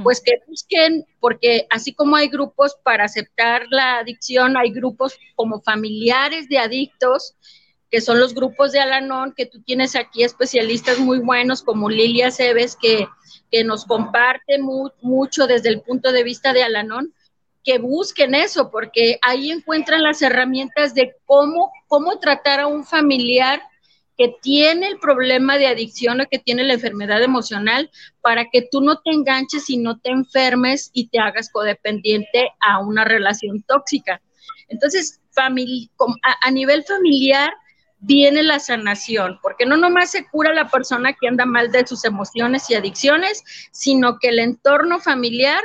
[0.04, 5.60] pues que busquen, porque así como hay grupos para aceptar la adicción, hay grupos como
[5.62, 7.36] familiares de adictos,
[7.94, 12.32] que son los grupos de Alanón, que tú tienes aquí especialistas muy buenos como Lilia
[12.32, 13.08] Cebes, que,
[13.52, 17.14] que nos comparte mucho desde el punto de vista de Alanón,
[17.64, 23.62] que busquen eso, porque ahí encuentran las herramientas de cómo, cómo tratar a un familiar
[24.18, 28.82] que tiene el problema de adicción o que tiene la enfermedad emocional para que tú
[28.82, 34.20] no te enganches y no te enfermes y te hagas codependiente a una relación tóxica.
[34.68, 35.48] Entonces, a,
[36.42, 37.54] a nivel familiar
[38.06, 42.04] viene la sanación, porque no nomás se cura la persona que anda mal de sus
[42.04, 45.64] emociones y adicciones, sino que el entorno familiar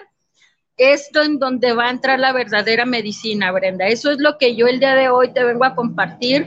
[0.76, 3.88] es en donde va a entrar la verdadera medicina, Brenda.
[3.88, 6.46] Eso es lo que yo el día de hoy te vengo a compartir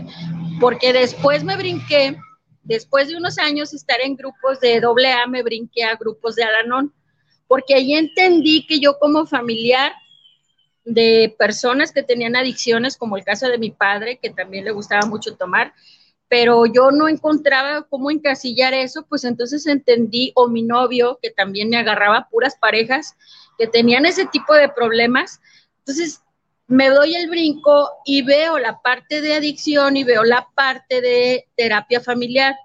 [0.62, 2.18] porque después me brinqué,
[2.64, 6.94] después de unos años estar en grupos de AA, me brinqué a grupos de Alanón,
[7.48, 9.92] porque ahí entendí que yo como familiar
[10.94, 15.06] de personas que tenían adicciones, como el caso de mi padre, que también le gustaba
[15.08, 15.74] mucho tomar,
[16.28, 21.70] pero yo no encontraba cómo encasillar eso, pues entonces entendí, o mi novio, que también
[21.70, 23.16] me agarraba puras parejas
[23.58, 25.42] que tenían ese tipo de problemas,
[25.80, 26.22] entonces
[26.68, 31.50] me doy el brinco y veo la parte de adicción y veo la parte de
[31.58, 32.56] terapia familiar.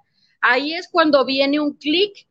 [0.40, 2.28] Ahí es cuando viene un clic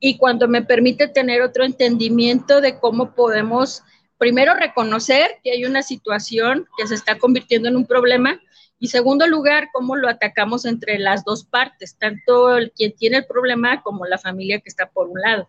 [0.00, 3.82] y cuando me permite tener otro entendimiento de cómo podemos
[4.22, 8.40] primero reconocer que hay una situación que se está convirtiendo en un problema
[8.78, 13.26] y segundo lugar, cómo lo atacamos entre las dos partes, tanto el quien tiene el
[13.26, 15.48] problema como la familia que está por un lado.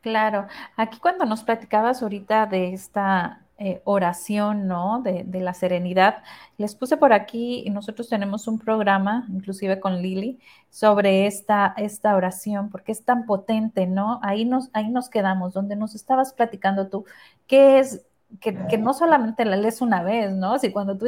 [0.00, 5.02] Claro, aquí cuando nos platicabas ahorita de esta eh, oración, ¿no?
[5.02, 6.22] De, la serenidad.
[6.56, 12.70] Les puse por aquí, nosotros tenemos un programa, inclusive con Lili, sobre esta, esta oración,
[12.70, 14.18] porque es tan potente, ¿no?
[14.22, 17.04] Ahí nos, ahí nos quedamos, donde nos estabas platicando tú,
[17.46, 18.06] que es,
[18.40, 20.58] que, no solamente la lees una vez, ¿no?
[20.58, 21.06] Si cuando tú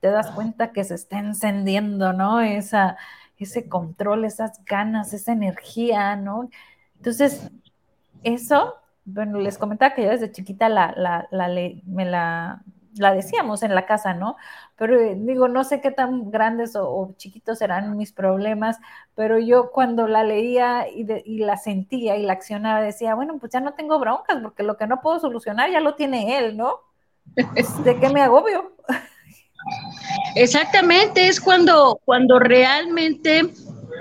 [0.00, 2.42] te das cuenta que se está encendiendo, ¿no?
[2.42, 2.98] Esa,
[3.38, 6.50] ese control, esas ganas, esa energía, ¿no?
[6.98, 7.50] Entonces,
[8.22, 8.74] eso
[9.06, 11.48] bueno, les comentaba que yo desde chiquita la, la, la,
[11.86, 12.62] me la,
[12.94, 14.36] la decíamos en la casa, ¿no?
[14.76, 18.78] Pero eh, digo, no sé qué tan grandes o, chiquitos serán mis problemas,
[19.14, 23.52] pero yo cuando la leía y, y, la sentía y la accionaba, decía, bueno, pues
[23.52, 26.80] ya no tengo broncas, porque lo que no puedo solucionar ya lo tiene él, ¿no?
[27.84, 28.72] ¿De qué me agobio?
[30.34, 33.52] Exactamente, es cuando, cuando realmente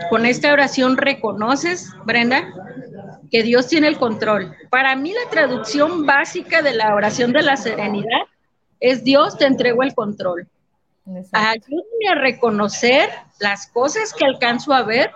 [0.10, 2.43] con esta oración reconoces, Brenda,
[3.36, 4.56] que Dios tiene el control.
[4.70, 8.22] Para mí la traducción básica de la oración de la serenidad
[8.80, 10.48] es Dios te entrego el control.
[11.34, 13.10] Ayúdame a reconocer
[13.42, 15.12] las cosas que alcanzo a ver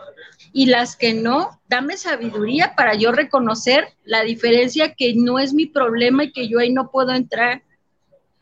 [0.51, 1.61] y las que no.
[1.70, 6.59] Dame sabiduría para yo reconocer la diferencia que no es mi problema y que yo
[6.59, 7.61] ahí no puedo entrar.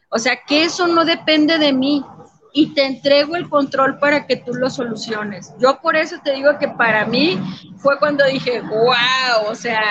[0.10, 2.04] O sea, que eso no depende de mí
[2.58, 5.54] y te entrego el control para que tú lo soluciones.
[5.60, 7.40] Yo por eso te digo que para mí
[7.78, 9.84] fue cuando dije, wow, o sea,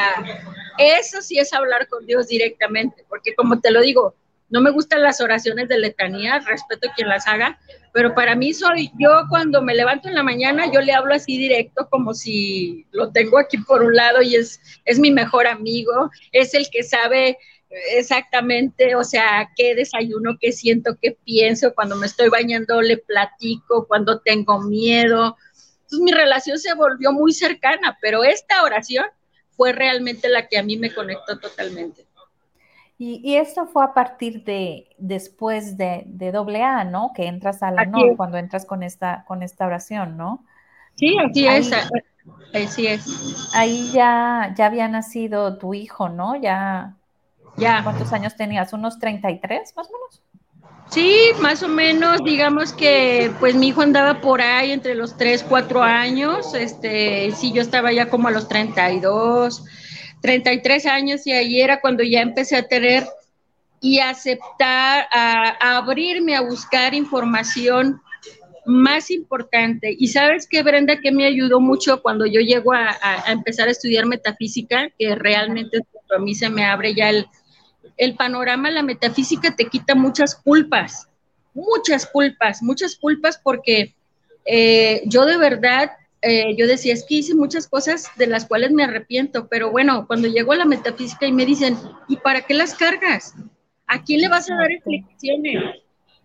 [0.76, 4.16] eso sí es hablar con Dios directamente, porque como te lo digo,
[4.48, 7.56] no me gustan las oraciones de letanía, respeto a quien las haga,
[7.92, 11.38] pero para mí soy yo cuando me levanto en la mañana, yo le hablo así
[11.38, 16.10] directo como si lo tengo aquí por un lado y es, es mi mejor amigo,
[16.32, 17.38] es el que sabe
[17.93, 23.87] exactamente, o sea, qué desayuno, qué siento, qué pienso, cuando me estoy bañando le platico,
[23.87, 25.37] cuando tengo miedo.
[25.83, 29.07] Entonces mi relación se volvió muy cercana, pero esta oración
[29.51, 32.07] fue realmente la que a mí me conectó totalmente.
[32.99, 37.12] Y, esto fue a partir de después de, de doble A, ¿no?
[37.14, 40.47] Que entras a la no, cuando entras con esta, con esta oración, ¿no?
[40.95, 41.70] Sí, así es.
[42.55, 43.55] Así es.
[43.55, 46.41] Ahí ya, ya había nacido tu hijo, ¿no?
[46.41, 46.97] Ya.
[47.57, 47.82] Ya.
[47.82, 48.72] ¿Cuántos años tenías?
[48.72, 50.22] ¿Unos 33 más o menos?
[50.90, 55.44] Sí, más o menos, digamos que pues mi hijo andaba por ahí entre los 3,
[55.48, 59.64] 4 años, este, sí, yo estaba ya como a los 32,
[60.22, 63.04] 33 años y ahí era cuando ya empecé a tener
[63.80, 68.00] y aceptar, a, abrirme a buscar información
[68.64, 69.94] más importante.
[69.96, 73.72] Y sabes que, Brenda, que me ayudó mucho cuando yo llego a, a empezar a
[73.72, 75.80] estudiar metafísica, que realmente
[76.16, 77.26] a mí se me abre ya el,
[77.97, 81.09] el panorama, la metafísica te quita muchas culpas,
[81.55, 83.94] muchas culpas, muchas culpas porque
[84.44, 85.92] eh, yo de verdad,
[86.22, 90.07] eh, yo decía, es que hice muchas cosas de las cuales me arrepiento, pero bueno,
[90.07, 91.76] cuando llego a la metafísica y me dicen,
[92.09, 93.34] ¿y para qué las cargas?
[93.86, 95.62] ¿A quién le vas a dar explicaciones?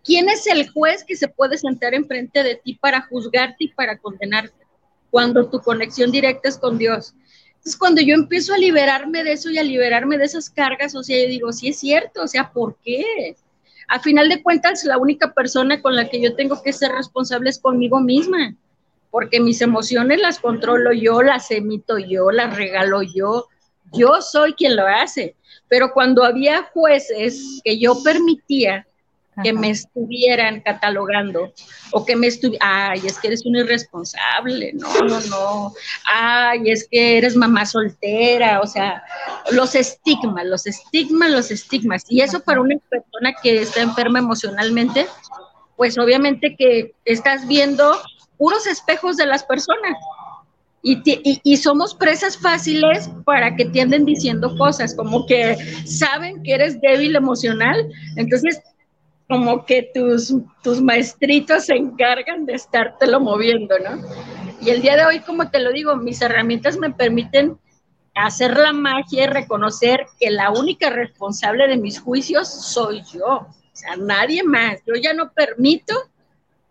[0.04, 3.98] ¿Quién es el juez que se puede sentar enfrente de ti para juzgarte y para
[3.98, 4.66] condenarte?
[5.10, 7.14] Cuando tu conexión directa es con Dios.
[7.62, 11.02] Entonces, cuando yo empiezo a liberarme de eso y a liberarme de esas cargas, o
[11.04, 13.36] sea, yo digo, sí es cierto, o sea, ¿por qué?
[13.86, 17.50] A final de cuentas, la única persona con la que yo tengo que ser responsable
[17.50, 18.56] es conmigo misma,
[19.12, 23.46] porque mis emociones las controlo yo, las emito yo, las regalo yo,
[23.92, 25.36] yo soy quien lo hace.
[25.68, 28.88] Pero cuando había jueces que yo permitía
[29.42, 31.52] que me estuvieran catalogando
[31.92, 35.72] o que me estuvieran, ay, es que eres un irresponsable, no, no, no,
[36.04, 39.02] ay, es que eres mamá soltera, o sea,
[39.50, 42.04] los estigmas, los estigmas, los estigmas.
[42.08, 45.06] Y eso para una persona que está enferma emocionalmente,
[45.76, 47.96] pues obviamente que estás viendo
[48.36, 49.96] puros espejos de las personas.
[50.84, 55.56] Y, y, y, somos presas fáciles para que tienden diciendo cosas como que
[55.86, 58.60] saben que eres débil emocional, entonces
[59.32, 63.98] como que tus, tus maestritos se encargan de estártelo moviendo, ¿no?
[64.60, 67.58] Y el día de hoy, como te lo digo, mis herramientas me permiten
[68.14, 73.56] hacer la magia y reconocer que la única responsable de mis juicios soy yo, o
[73.72, 74.80] sea, nadie más.
[74.86, 75.94] Yo ya no permito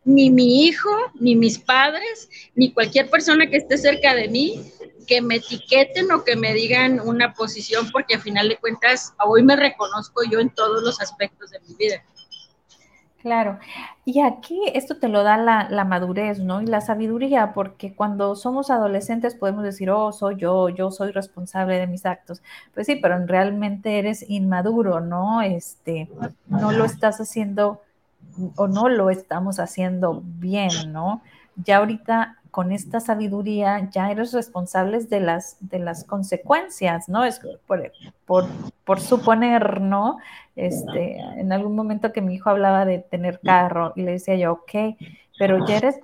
[0.04, 4.72] ni mi hijo, ni mis padres, ni cualquier persona que esté cerca de mí
[5.08, 9.42] que me etiqueten o que me digan una posición, porque a final de cuentas hoy
[9.42, 12.04] me reconozco yo en todos los aspectos de mi vida.
[13.22, 13.60] Claro,
[14.04, 16.62] y aquí esto te lo da la, madurez, ¿no?
[16.62, 21.78] Y la sabiduría, porque cuando somos adolescentes podemos decir, oh, soy yo, yo soy responsable
[21.78, 22.42] de mis actos.
[22.74, 25.44] Pues sí, pero realmente eres inmaduro, ¿no?
[25.44, 26.10] Este,
[26.48, 27.82] no lo estás haciendo
[28.56, 31.22] o no lo estamos haciendo bien, ¿no?
[31.58, 37.24] Ya ahorita con esta sabiduría ya eres responsables de las, de las consecuencias, ¿no?
[37.24, 38.48] Es por,
[38.86, 40.18] por, suponer, ¿no?
[40.58, 44.52] Este, en algún momento que mi hijo hablaba de tener carro y le decía yo,
[44.52, 44.98] ok,
[45.40, 46.00] pero ya eres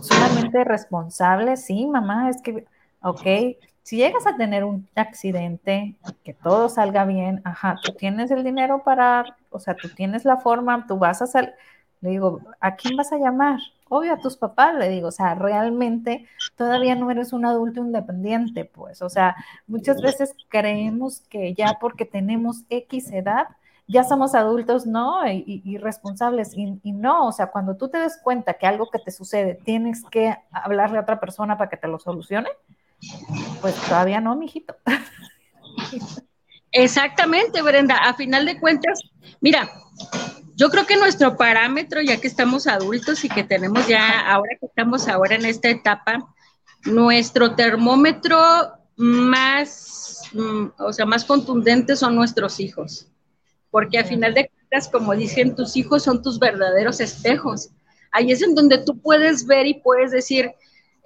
[0.00, 2.66] solamente responsable, sí, mamá, es que,
[3.02, 8.44] ok, si llegas a tener un accidente, que todo salga bien, ajá, tú tienes el
[8.44, 11.54] dinero para, o sea, tú tienes la forma, tú vas a salir
[12.02, 13.58] Le digo, ¿a quién vas a llamar?
[13.88, 16.26] Obvio a tus papás, le digo, o sea, realmente
[16.56, 19.36] todavía no eres un adulto independiente, pues, o sea,
[19.66, 23.46] muchas veces creemos que ya porque tenemos X edad,
[23.86, 25.26] ya somos adultos, ¿no?
[25.26, 26.54] Y, responsables.
[26.54, 29.54] Y, y, no, o sea, cuando tú te des cuenta que algo que te sucede,
[29.64, 32.50] tienes que hablarle a otra persona para que te lo solucione,
[33.62, 34.76] pues todavía no, mijito.
[36.72, 37.96] Exactamente, Brenda.
[37.96, 39.00] A final de cuentas,
[39.40, 39.68] mira,
[40.58, 44.66] yo creo que nuestro parámetro, ya que estamos adultos y que tenemos ya, ahora que
[44.66, 46.34] estamos ahora en esta etapa,
[46.84, 48.40] nuestro termómetro
[48.96, 53.06] más, mm, o sea, más contundente son nuestros hijos.
[53.70, 57.68] Porque a final de cuentas, como dicen, tus hijos son tus verdaderos espejos.
[58.10, 60.50] Ahí es en donde tú puedes ver y puedes decir,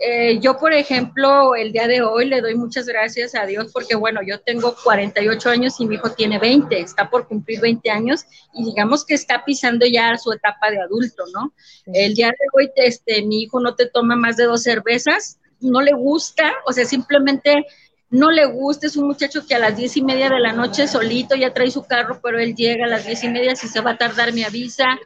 [0.05, 3.95] eh, yo, por ejemplo, el día de hoy le doy muchas gracias a Dios porque,
[3.95, 8.25] bueno, yo tengo 48 años y mi hijo tiene 20, está por cumplir 20 años
[8.53, 11.55] y digamos que está pisando ya su etapa de adulto, ¿no?
[11.87, 15.81] El día de hoy, este, mi hijo no te toma más de dos cervezas, no
[15.81, 17.65] le gusta, o sea, simplemente
[18.11, 20.89] no le gusta, es un muchacho que a las diez y media de la noche
[20.89, 23.81] solito ya trae su carro, pero él llega a las diez y media, si se
[23.81, 24.99] va a tardar me avisa,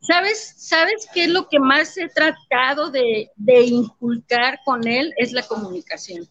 [0.00, 5.12] ¿Sabes, ¿Sabes qué es lo que más he tratado de, inculcar con él?
[5.16, 6.26] Es la comunicación.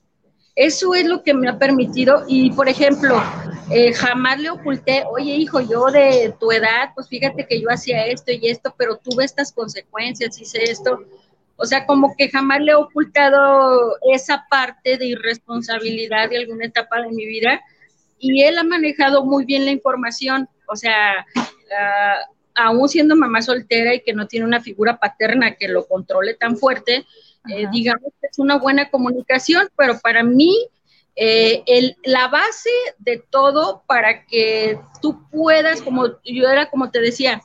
[0.55, 3.21] Eso es lo que me ha permitido y, por ejemplo,
[3.69, 8.07] eh, jamás le oculté, oye hijo, yo de tu edad, pues fíjate que yo hacía
[8.07, 10.99] esto y esto, pero tuve estas consecuencias, hice esto.
[11.57, 17.01] O sea, como que jamás le he ocultado esa parte de irresponsabilidad de alguna etapa
[17.01, 17.61] de mi vida
[18.17, 20.49] y él ha manejado muy bien la información.
[20.67, 25.67] O sea, uh, aún siendo mamá soltera y que no tiene una figura paterna que
[25.67, 27.05] lo controle tan fuerte,
[27.49, 30.53] eh, digamos que es una buena comunicación, pero para mí
[31.15, 36.99] eh, el, la base de todo para que tú puedas, como yo era como te
[36.99, 37.41] decía,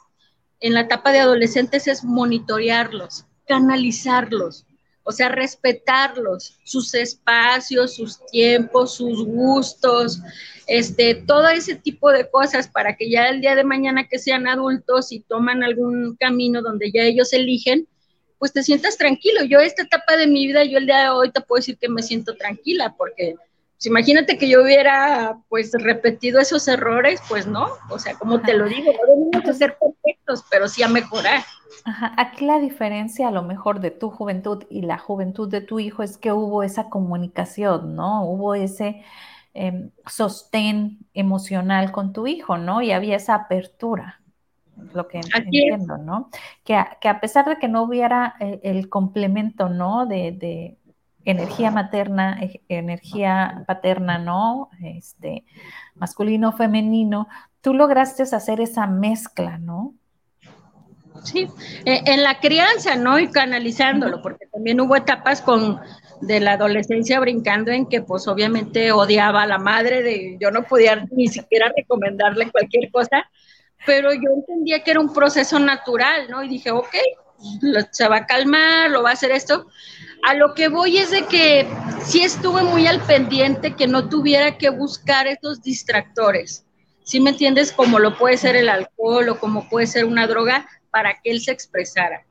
[0.60, 4.66] en la etapa de adolescentes es monitorearlos, canalizarlos,
[5.04, 10.20] o sea, respetarlos, sus espacios, sus tiempos, sus gustos,
[10.66, 14.46] este, todo ese tipo de cosas para que ya el día de mañana que sean
[14.46, 17.88] adultos y toman algún camino donde ya ellos eligen,
[18.38, 19.44] pues te sientas tranquilo.
[19.44, 21.88] Yo esta etapa de mi vida, yo el día de hoy te puedo decir que
[21.88, 23.34] me siento tranquila porque
[23.82, 28.54] pues, imagínate que yo hubiera pues repetido esos errores, pues no, o sea, como te
[28.54, 29.76] lo digo, no debemos ser
[30.50, 31.42] pero sí a mejorar.
[31.84, 32.12] Ajá.
[32.16, 36.02] Aquí la diferencia a lo mejor de tu juventud y la juventud de tu hijo
[36.02, 38.24] es que hubo esa comunicación, ¿no?
[38.24, 39.02] Hubo ese
[39.54, 42.82] em, sostén emocional con tu hijo, ¿no?
[42.82, 44.20] Y había esa apertura,
[44.94, 46.30] lo que entiendo, ¿no?
[46.64, 50.06] Que a, que a, pesar de que no hubiera eh, el, complemento, ¿no?
[50.06, 50.78] De,
[51.24, 54.70] energía materna, energía paterna, ¿no?
[54.82, 55.44] Este,
[55.94, 57.28] masculino, femenino,
[57.60, 59.94] tú lograste hacer esa mezcla, ¿no?
[61.24, 61.48] Sí,
[61.84, 63.18] eh, en la crianza, ¿no?
[63.18, 65.80] Y canalizándolo, porque también hubo etapas con
[66.22, 70.62] de la adolescencia brincando en que pues obviamente odiaba a la madre, de yo no
[70.62, 73.28] podía ni siquiera recomendarle cualquier cosa,
[73.84, 76.42] pero yo entendía que era un proceso natural, ¿no?
[76.44, 76.94] Y dije, ok,
[77.90, 79.66] se va a calmar, lo va a hacer esto.
[80.22, 81.66] A lo que voy es de que
[82.04, 86.64] sí estuve muy al pendiente que no tuviera que buscar estos distractores.
[87.02, 87.72] ¿Sí me entiendes?
[87.72, 91.40] Como lo puede ser el alcohol o como puede ser una droga, para que él
[91.40, 92.24] se expresara.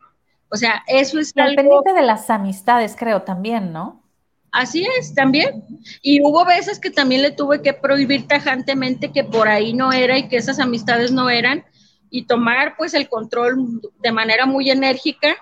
[0.50, 1.56] O sea, eso es algo...
[1.56, 4.02] pendiente de las amistades, creo, también, ¿no?
[4.52, 5.64] Así es, también.
[6.02, 10.18] Y hubo veces que también le tuve que prohibir tajantemente que por ahí no era
[10.18, 11.64] y que esas amistades no eran
[12.10, 15.38] y tomar pues el control de manera muy enérgica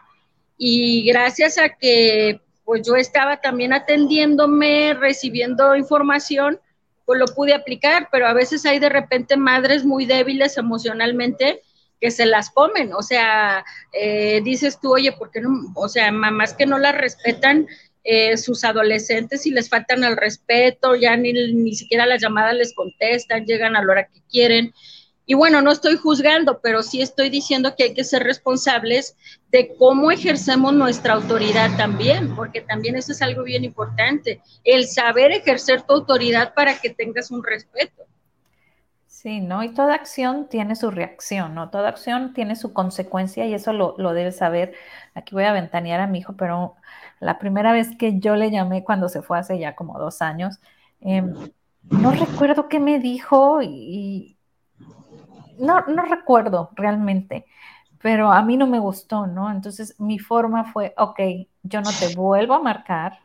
[0.57, 6.59] y gracias a que pues yo estaba también atendiéndome, recibiendo información,
[7.05, 11.63] pues lo pude aplicar, pero a veces hay de repente madres muy débiles emocionalmente
[11.99, 15.49] que se las comen, o sea, eh, dices tú, oye, ¿por qué no?
[15.75, 17.67] O sea, mamás que no las respetan
[18.03, 22.73] eh, sus adolescentes y les faltan el respeto, ya ni, ni siquiera las llamadas les
[22.73, 24.73] contestan, llegan a la hora que quieren.
[25.25, 29.15] Y bueno, no estoy juzgando, pero sí estoy diciendo que hay que ser responsables
[29.51, 35.31] de cómo ejercemos nuestra autoridad también, porque también eso es algo bien importante, el saber
[35.31, 38.07] ejercer tu autoridad para que tengas un respeto.
[39.21, 39.63] Sí, ¿no?
[39.63, 41.69] Y toda acción tiene su reacción, ¿no?
[41.69, 44.73] Toda acción tiene su consecuencia y eso lo, lo debes saber.
[45.13, 46.75] Aquí voy a ventanear a mi hijo, pero
[47.19, 50.61] la primera vez que yo le llamé cuando se fue hace ya como dos años,
[51.01, 51.33] em,
[51.89, 54.37] no recuerdo qué me dijo y,
[55.57, 57.45] no, no recuerdo realmente,
[58.01, 59.51] pero a mí no me gustó, ¿no?
[59.51, 61.19] Entonces mi forma fue, ok,
[61.63, 63.19] yo no te vuelvo a marcar,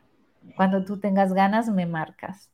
[0.57, 2.51] cuando tú tengas ganas me marcas.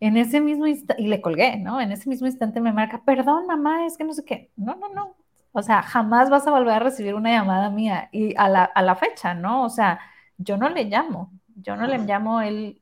[0.00, 1.80] En ese mismo instante, y le colgué, ¿no?
[1.80, 4.50] En ese mismo instante me marca, perdón, mamá, es que no sé qué.
[4.56, 5.16] No, no, no.
[5.52, 8.82] O sea, jamás vas a volver a recibir una llamada mía y a la, a
[8.82, 9.64] la fecha, ¿no?
[9.64, 10.00] O sea,
[10.38, 12.80] yo no le llamo, yo no le llamo, él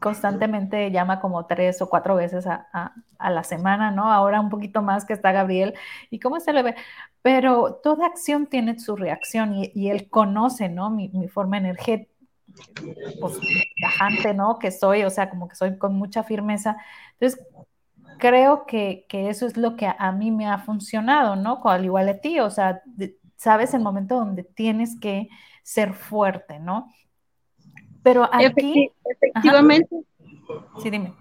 [0.00, 4.12] constantemente llama como tres o cuatro veces a, la semana, ¿no?
[4.12, 5.74] Ahora un poquito más que está Gabriel.
[6.10, 6.74] ¿Y cómo se le ve?
[7.22, 10.90] Pero toda acción tiene su reacción y, él conoce, ¿no?
[10.90, 12.12] Mi, forma energética,
[13.20, 13.38] pues,
[13.80, 14.58] tajante, ¿no?
[14.58, 16.76] Que soy, o sea, como que soy con mucha firmeza.
[17.12, 17.44] Entonces,
[18.18, 21.60] creo que, eso es lo que a, mí me ha funcionado, ¿no?
[21.64, 22.82] Al igual a ti, o sea,
[23.36, 25.28] sabes el momento donde tienes que
[25.62, 26.92] ser fuerte, ¿no?
[28.02, 28.90] Pero aquí...
[29.04, 29.96] efectivamente.
[30.82, 31.14] Sí, dime.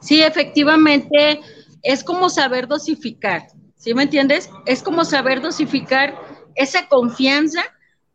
[0.00, 1.40] Sí, efectivamente,
[1.82, 4.50] es como saber dosificar, ¿sí me entiendes?
[4.66, 6.14] Es como saber dosificar
[6.54, 7.62] esa confianza.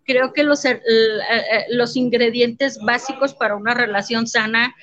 [0.08, 4.74] Creo que los, eh, eh, los ingredientes básicos para una relación sana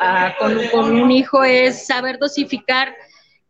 [0.00, 2.94] ah, con, un hijo es saber dosificar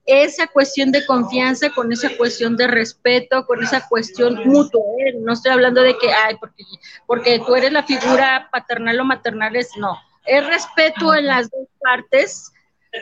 [0.06, 4.82] esa cuestión de confianza, con esa cuestión de respeto, con esa cuestión mutua.
[4.98, 5.14] ¿eh?
[5.20, 6.64] No estoy hablando de que, ay, porque,
[7.06, 9.96] porque tú eres la figura paternal o maternal, es no.
[10.24, 12.50] Es respeto en las dos partes.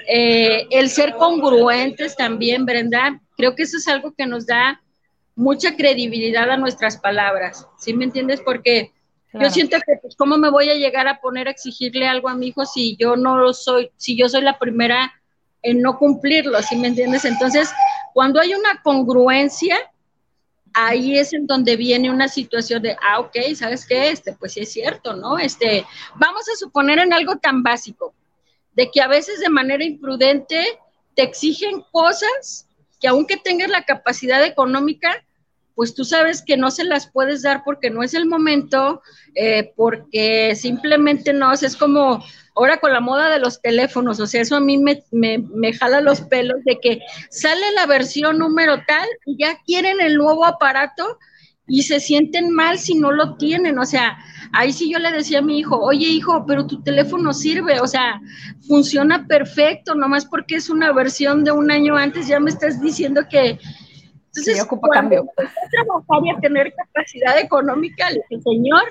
[0.09, 4.83] El ser congruentes también, Brenda, creo que eso es algo que nos da
[5.39, 8.41] mucha credibilidad a nuestras palabras, ¿sí me entiendes?
[8.41, 8.93] Porque
[9.33, 12.35] yo siento que, pues, ¿cómo me voy a llegar a poner a exigirle algo a
[12.35, 15.13] mi hijo si yo no lo soy, si yo soy la primera
[15.63, 17.25] en no cumplirlo, ¿sí me entiendes?
[17.25, 17.71] Entonces,
[18.15, 19.79] cuando hay una congruencia,
[20.75, 24.11] ahí es en donde viene una situación de, ah, ok, ¿sabes qué?
[24.11, 25.39] Este, pues sí es cierto, ¿no?
[25.39, 25.87] Este,
[26.17, 28.13] vamos a suponer en algo tan básico,
[28.73, 30.81] de que a veces de manera imprudente
[31.15, 32.67] te exigen cosas
[33.01, 35.25] que aunque tengas la capacidad económica,
[35.79, 39.01] pues tú sabes que no se las puedes dar porque no es el momento,
[39.37, 42.21] eh, porque simplemente no, es como
[42.57, 46.01] ahora con la moda de los teléfonos, o sea, eso a mí me, me, jala
[46.01, 46.99] los pelos de que
[47.31, 49.07] sale la versión número tal
[49.39, 51.17] ya quieren el nuevo aparato
[51.69, 54.19] y se sienten mal si no lo tienen, o sea,
[54.53, 57.87] ahí sí yo le decía a mi hijo, oye hijo, pero tu teléfono sirve, o
[57.87, 58.21] sea,
[58.67, 63.29] funciona perfecto, nomás porque es una versión de un año antes, ya me estás diciendo
[63.31, 63.61] que
[64.29, 65.27] entonces, sí, ocupa cambio.
[65.37, 68.83] trabajar y a tener capacidad económica, le dije, señor,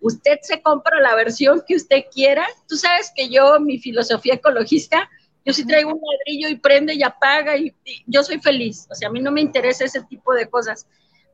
[0.00, 2.46] usted se compra la versión que usted quiera.
[2.68, 5.08] Tú sabes que yo, mi filosofía ecologista,
[5.44, 7.74] yo sí traigo un ladrillo y prende y apaga y,
[8.06, 8.86] yo soy feliz.
[8.90, 10.86] O sea, a mí no me interesa ese tipo de cosas.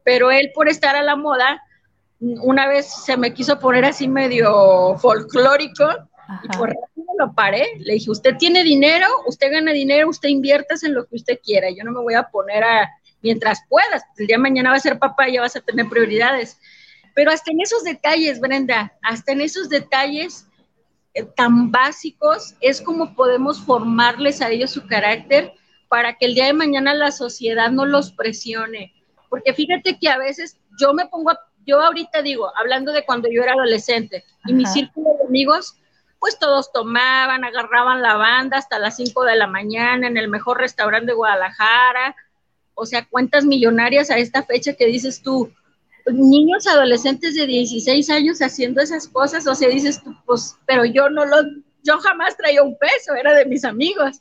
[0.05, 1.63] Pero él, por estar a la moda,
[2.21, 5.85] una vez se me quiso poner así medio folclórico
[6.43, 7.67] y por eso lo paré.
[7.79, 11.69] Le dije, usted tiene dinero, usted gana dinero, usted inviertas en lo que usted quiera.
[11.71, 12.89] Yo no me voy a poner a
[13.23, 14.03] mientras puedas.
[14.16, 16.59] El día de mañana va a ser papá y ya vas a tener prioridades.
[17.14, 20.47] Pero hasta en esos detalles, Brenda, hasta en esos detalles
[21.14, 25.53] eh, tan básicos, es como podemos formarles a ellos su carácter
[25.89, 28.95] para que el día de mañana la sociedad no los presione.
[29.29, 31.33] Porque fíjate que a veces yo me pongo,
[31.66, 35.77] yo ahorita digo, hablando de cuando yo era adolescente y mi círculo de amigos,
[36.19, 40.59] pues todos tomaban, agarraban la banda hasta las 5 de la mañana en el mejor
[40.59, 42.16] restaurante de Guadalajara,
[42.79, 45.53] o sea, cuentas millonarias a esta fecha que dices tú,
[46.07, 51.11] niños adolescentes de 16 años haciendo esas cosas, o sea, dices tú, pues, pero yo
[51.11, 51.37] no lo,
[51.83, 54.20] yo jamás traía un peso, era de mis amigos.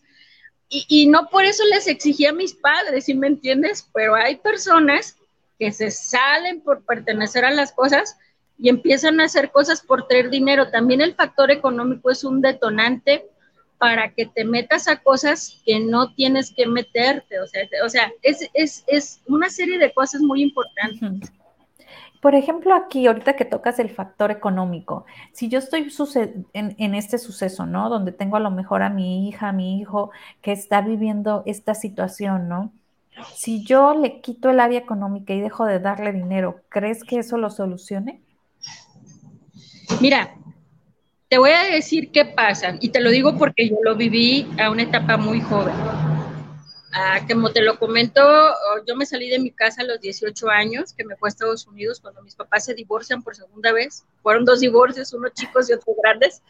[0.70, 3.88] Y, y no por eso les exigía a mis padres, ¿sí me entiendes?
[3.94, 5.16] Pero hay personas
[5.60, 8.18] que se salen por pertenecer a las cosas
[8.58, 10.72] y empiezan a hacer cosas por traer dinero.
[10.72, 13.30] También el factor económico es un detonante
[13.78, 17.40] para que te metas a cosas que no tienes que meterte.
[17.40, 21.32] O sea, o sea es, es, es una serie de cosas muy importantes.
[22.22, 25.88] Por ejemplo, aquí, ahorita que tocas el factor económico, si yo estoy
[26.54, 27.90] en, en, este suceso, ¿no?
[27.90, 30.10] Donde tengo a lo mejor a mi hija, a mi hijo,
[30.42, 32.74] que está viviendo esta situación, ¿no?
[33.36, 37.38] Si yo le quito el área económica y dejo de darle dinero, ¿crees que eso
[37.38, 38.22] lo solucione?
[40.02, 40.37] Mira,
[41.30, 44.70] te voy a decir qué pasa, y te lo digo porque yo lo viví a
[44.70, 45.76] una etapa muy joven.
[46.94, 50.50] Ah, como te lo comento, oh, yo me salí de mi casa a los 18
[50.50, 54.06] años, que me fue a Estados Unidos cuando mis papás se divorcian por segunda vez.
[54.24, 56.42] Fueron dos divorcios, uno chicos y otro grandes.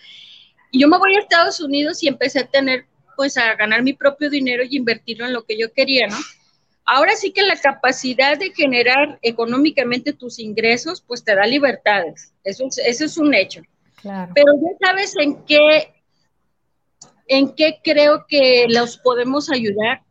[0.72, 3.94] Y yo me voy a Estados Unidos y empecé a tener, pues, a ganar mi
[3.94, 6.18] propio dinero y invertirlo en lo que yo quería, ¿no?
[6.86, 12.32] Ahora sí que la capacidad de generar económicamente tus ingresos, pues te da libertades.
[12.44, 13.64] Eso, eso es un hecho.
[14.04, 15.94] Pero ya sabes en qué,
[17.28, 20.02] en qué creo que los podemos ayudar,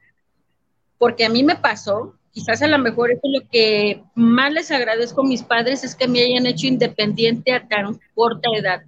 [0.98, 5.22] porque a mí me pasó, quizás a lo mejor es lo que más les agradezco
[5.22, 8.82] a mis padres, es que me hayan hecho independiente a tan corta edad.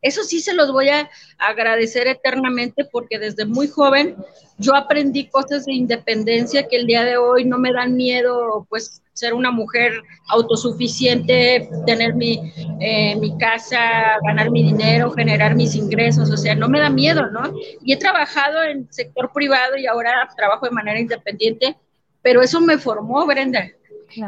[0.00, 4.16] Eso sí se los voy a agradecer eternamente porque desde muy joven
[4.58, 9.02] yo aprendí cosas de independencia que el día de hoy no me dan miedo, pues
[9.18, 9.92] ser una mujer
[10.28, 16.68] autosuficiente, tener mi, eh, mi casa, ganar mi dinero, generar mis ingresos, o sea, no
[16.68, 17.52] me da miedo, ¿no?
[17.82, 21.76] Y he trabajado en sector privado y ahora trabajo de manera independiente,
[22.22, 23.68] pero eso me formó, Brenda.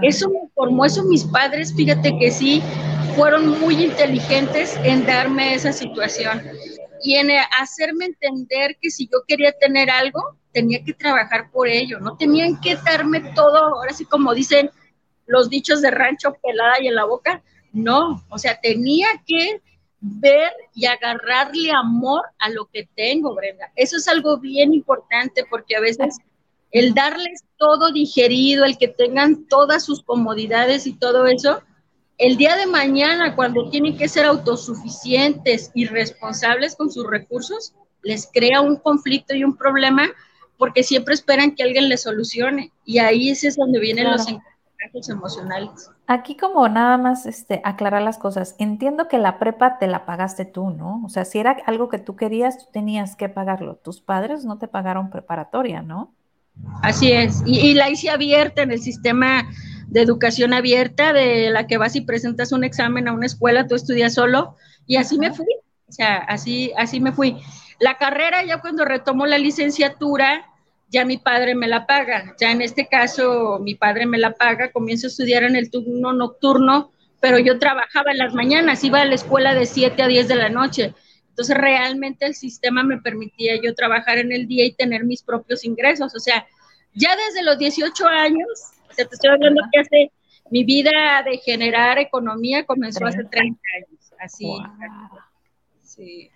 [0.02, 2.62] Eso me formó, eso mis padres, fíjate que sí,
[3.14, 6.42] fueron muy inteligentes en darme esa situación
[7.02, 11.98] y en hacerme entender que si yo quería tener algo, tenía que trabajar por ello,
[12.00, 14.70] no tenían que darme todo, ahora sí como dicen
[15.26, 17.42] los dichos de rancho pelada y en la boca,
[17.72, 19.61] no, o sea, tenía que
[20.00, 23.70] ver y agarrarle amor a lo que tengo, Brenda.
[23.76, 26.18] Eso es algo bien importante porque a veces
[26.72, 31.62] el darles todo digerido, el que tengan todas sus comodidades y todo eso,
[32.20, 38.28] el día de mañana, cuando tienen que ser autosuficientes y responsables con sus recursos, les
[38.30, 40.06] crea un conflicto y un problema
[40.58, 42.72] porque siempre esperan que alguien les solucione.
[42.84, 45.90] Y ahí es donde vienen los encajes emocionales.
[46.06, 48.54] Aquí como nada más este, aclarar las cosas.
[48.58, 51.02] Entiendo que la prepa te la pagaste tú, ¿no?
[51.06, 53.76] O sea, si era algo que tú querías, tú tenías que pagarlo.
[53.76, 56.12] Tus padres no te pagaron preparatoria, ¿no?
[56.82, 57.42] Así es.
[57.46, 59.48] Y, y la hice abierta en el sistema
[59.91, 63.74] de educación abierta, de la que vas y presentas un examen a una escuela, tú
[63.74, 65.47] estudias solo, y así me fui,
[65.88, 67.36] o sea, así, así me fui.
[67.80, 70.47] La carrera, ya cuando retomo la licenciatura,
[70.88, 74.70] ya mi padre me la paga, ya en este caso mi padre me la paga,
[74.70, 79.05] comienzo a estudiar en el turno nocturno, pero yo trabajaba en las mañanas, iba a
[79.05, 80.95] la escuela de 7 a 10 de la noche.
[81.28, 85.64] Entonces realmente el sistema me permitía yo trabajar en el día y tener mis propios
[85.64, 86.14] ingresos.
[86.14, 86.47] O sea,
[86.95, 88.49] ya desde los 18 años
[88.91, 90.12] o sea, te estoy hablando que hace
[90.51, 94.12] mi vida de generar economía comenzó hace 30 años.
[94.18, 94.47] Así.
[94.47, 95.20] Wow.
[95.80, 96.30] Sí.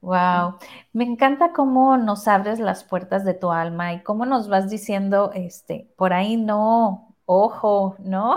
[0.00, 0.58] Wow.
[0.92, 5.32] Me encanta cómo nos abres las puertas de tu alma y cómo nos vas diciendo,
[5.34, 8.36] este, por ahí no, ojo, ¿no?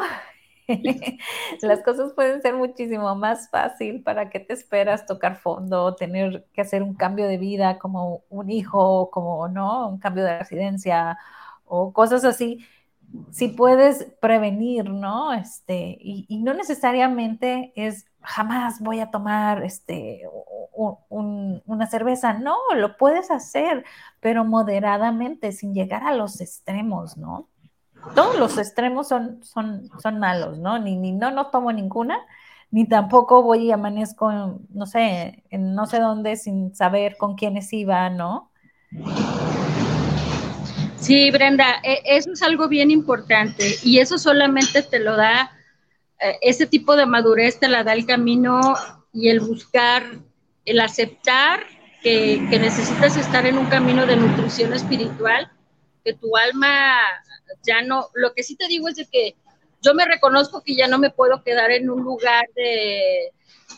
[1.61, 6.61] Las cosas pueden ser muchísimo más fácil para que te esperas tocar fondo, tener que
[6.61, 9.87] hacer un cambio de vida como un hijo, como, ¿no?
[9.89, 11.17] Un cambio de residencia
[11.65, 12.65] o cosas así
[13.31, 15.33] si puedes prevenir, ¿no?
[15.33, 20.21] Este, y, no necesariamente es jamás voy a tomar este,
[21.09, 23.85] una cerveza, no, lo puedes hacer,
[24.19, 27.47] pero moderadamente, sin llegar a los extremos, ¿no?
[28.15, 30.79] Todos los extremos son, son, son malos, ¿no?
[30.79, 32.19] Ni, ni no, no tomo ninguna,
[32.71, 37.73] ni tampoco voy y amanezco, no sé, en no sé dónde sin saber con quiénes
[37.73, 38.51] iba, ¿no?
[40.99, 45.51] Sí, Brenda, e, eso es algo bien importante y eso solamente te lo da,
[46.19, 48.75] eh, ese tipo de madurez te la da el camino
[49.13, 50.03] y el buscar,
[50.65, 51.65] el aceptar
[52.03, 55.51] que, necesitas estar en un camino de nutrición espiritual,
[56.03, 56.97] que tu alma
[57.63, 59.35] ya no, lo que sí te digo es de que
[59.81, 63.31] yo me reconozco que ya no me puedo quedar en un lugar de,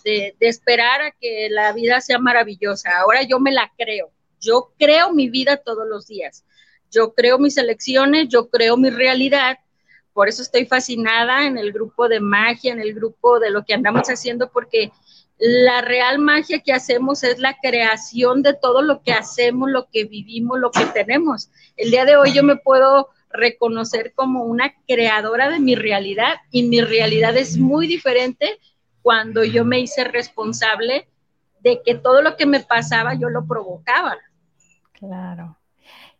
[0.04, 2.98] de, de, esperar a que la vida sea maravillosa.
[2.98, 4.12] Ahora yo me la creo.
[4.40, 6.44] Yo creo mi vida todos los días.
[6.92, 9.58] Yo creo mis elecciones, yo creo mi realidad.
[10.14, 13.74] Por eso estoy fascinada en el grupo de magia, en el grupo de lo que
[13.74, 14.92] andamos haciendo, porque
[15.38, 20.06] la real magia que hacemos es la creación de todo lo que hacemos, lo que
[20.06, 21.50] vivimos, lo que tenemos.
[21.78, 26.64] El día de hoy yo me puedo reconocer como una creadora de mi realidad y
[26.64, 28.60] mi realidad es muy diferente
[29.02, 31.08] cuando yo me hice responsable
[31.62, 34.18] de que todo lo que me pasaba yo lo provocaba.
[34.92, 35.58] Claro.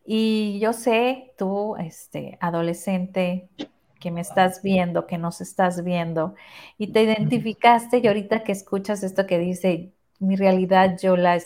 [0.06, 3.50] Y yo sé, tú, este, adolescente,
[4.00, 6.36] que me estás viendo, que nos estás viendo,
[6.78, 11.40] y te identificaste y ahorita que escuchas esto que dice, mi realidad yo la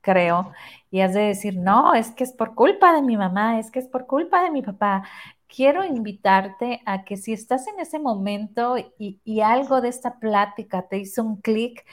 [0.00, 0.52] creo,
[0.90, 3.78] y has de decir, no, es que es por culpa de mi mamá, es que
[3.80, 5.04] es por culpa de mi papá.
[5.46, 10.88] Quiero invitarte a que si estás en ese momento y, y algo de esta plática
[10.88, 11.84] te hizo un clic,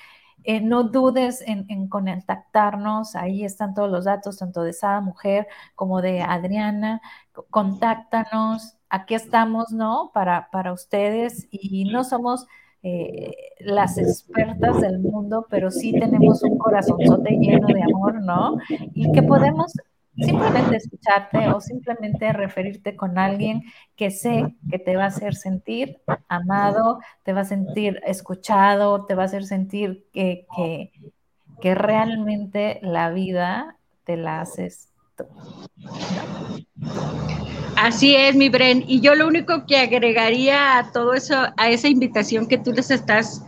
[0.46, 6.02] eh, no dudes en, contactarnos, ahí están todos los datos, tanto de Sada Mujer como
[6.02, 7.02] de Adriana.
[7.50, 10.12] Contáctanos, aquí estamos, ¿no?
[10.14, 12.46] Para, para ustedes y no somos
[12.84, 18.58] eh, las expertas del mundo, pero sí tenemos un corazonzote lleno de amor, ¿no?
[18.94, 19.74] Y que podemos
[20.18, 23.64] simplemente escucharte o simplemente referirte con alguien
[23.96, 29.16] que sé que te va a hacer sentir amado, te va a sentir escuchado, te
[29.16, 30.46] va a hacer sentir que,
[31.62, 34.90] que, realmente la vida te la haces.
[37.76, 38.84] Así es, mi Bren.
[38.88, 42.92] Y yo lo único que agregaría a todo eso, a esa invitación que tú les
[42.92, 43.44] estás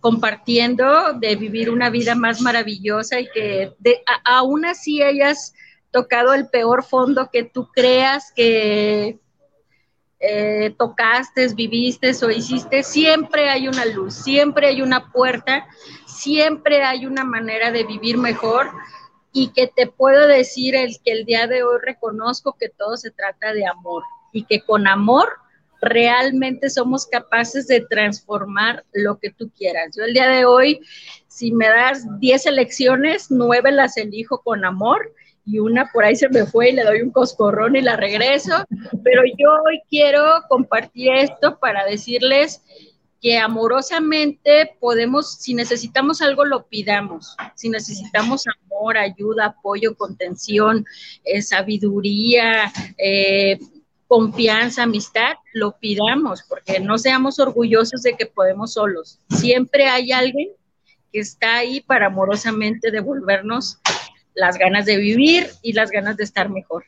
[0.00, 3.72] compartiendo de vivir una vida más maravillosa y que
[4.24, 5.54] aún así hayas
[5.98, 9.18] tocado el peor fondo que tú creas que
[10.20, 15.66] eh, tocaste, viviste o hiciste, siempre hay una luz, siempre hay una puerta,
[16.06, 18.70] siempre hay una manera de vivir mejor
[19.32, 23.10] y que te puedo decir el que el día de hoy reconozco que todo se
[23.10, 25.28] trata de amor y que con amor
[25.80, 29.96] realmente somos capaces de transformar lo que tú quieras.
[29.96, 30.80] Yo el día de hoy,
[31.26, 35.12] si me das 10 elecciones, 9 las elijo con amor
[35.48, 38.52] y una por ahí se me fue y le doy un coscorrón y la regreso,
[39.02, 42.62] pero yo hoy quiero compartir esto para decirles
[43.20, 47.34] que amorosamente podemos, si necesitamos algo, lo pidamos.
[47.56, 50.84] Si necesitamos amor, ayuda, apoyo, contención,
[51.24, 53.58] eh, sabiduría, eh,
[54.06, 59.18] confianza, amistad, lo pidamos, porque no seamos orgullosos de que podemos solos.
[59.30, 60.50] Siempre hay alguien
[61.12, 63.80] que está ahí para amorosamente devolvernos
[64.38, 66.84] las ganas de vivir y las ganas de estar mejor.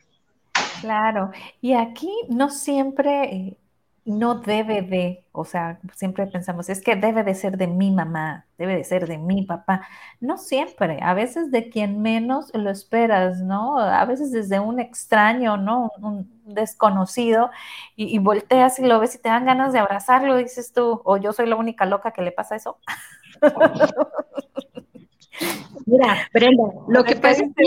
[0.79, 1.31] Claro,
[1.61, 3.57] y aquí no siempre eh,
[4.03, 8.47] no debe de, o sea, siempre pensamos, es que debe de ser de mi mamá,
[8.57, 9.87] debe de ser de mi papá.
[10.19, 13.77] No siempre, a veces de quien menos lo esperas, ¿no?
[13.77, 15.91] A veces desde un extraño, ¿no?
[16.01, 17.49] Un, desconocido,
[17.95, 21.31] y, volteas y lo ves y te dan ganas de abrazarlo, dices tú, o yo
[21.31, 22.77] soy la única loca que le pasa eso.
[25.85, 27.63] Mira, Brenda, lo que pasa es que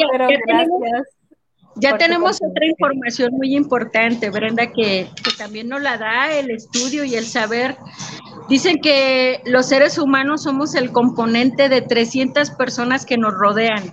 [1.77, 7.16] ya tenemos otra información muy importante, Brenda, que, también nos la da el estudio y
[7.16, 7.77] el saber.
[8.49, 13.93] Dicen que los seres humanos somos el componente de 300 personas que nos rodean.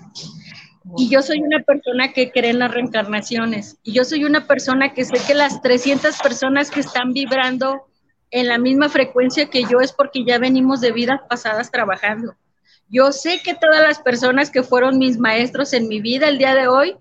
[0.97, 3.77] Y yo soy una persona que cree en las reencarnaciones.
[3.83, 7.87] Y yo soy una persona que sé que las 300 personas que están vibrando
[8.29, 12.35] en la misma frecuencia que yo es porque ya venimos de vidas pasadas trabajando.
[12.91, 16.53] Yo sé que todas las personas que fueron mis maestros en mi vida el día
[16.53, 16.95] de hoy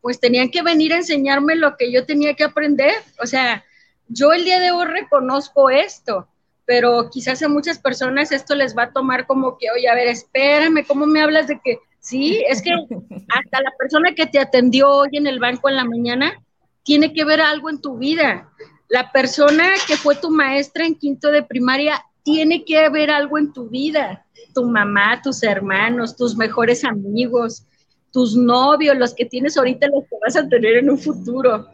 [0.00, 2.92] pues tenían que venir a enseñarme lo que yo tenía que aprender.
[3.20, 3.64] O sea,
[4.08, 6.28] yo el día de hoy reconozco esto,
[6.64, 10.08] pero quizás a muchas personas esto les va a tomar como que, oye, a ver,
[10.08, 12.42] espérame, ¿cómo me hablas de que sí?
[12.48, 16.42] Es que hasta la persona que te atendió hoy en el banco en la mañana
[16.82, 18.50] tiene que ver algo en tu vida.
[18.88, 23.52] La persona que fue tu maestra en quinto de primaria tiene que ver algo en
[23.52, 24.26] tu vida.
[24.54, 27.66] Tu mamá, tus hermanos, tus mejores amigos,
[28.12, 31.68] tus novios, los que tienes ahorita, los que vas a tener en un futuro.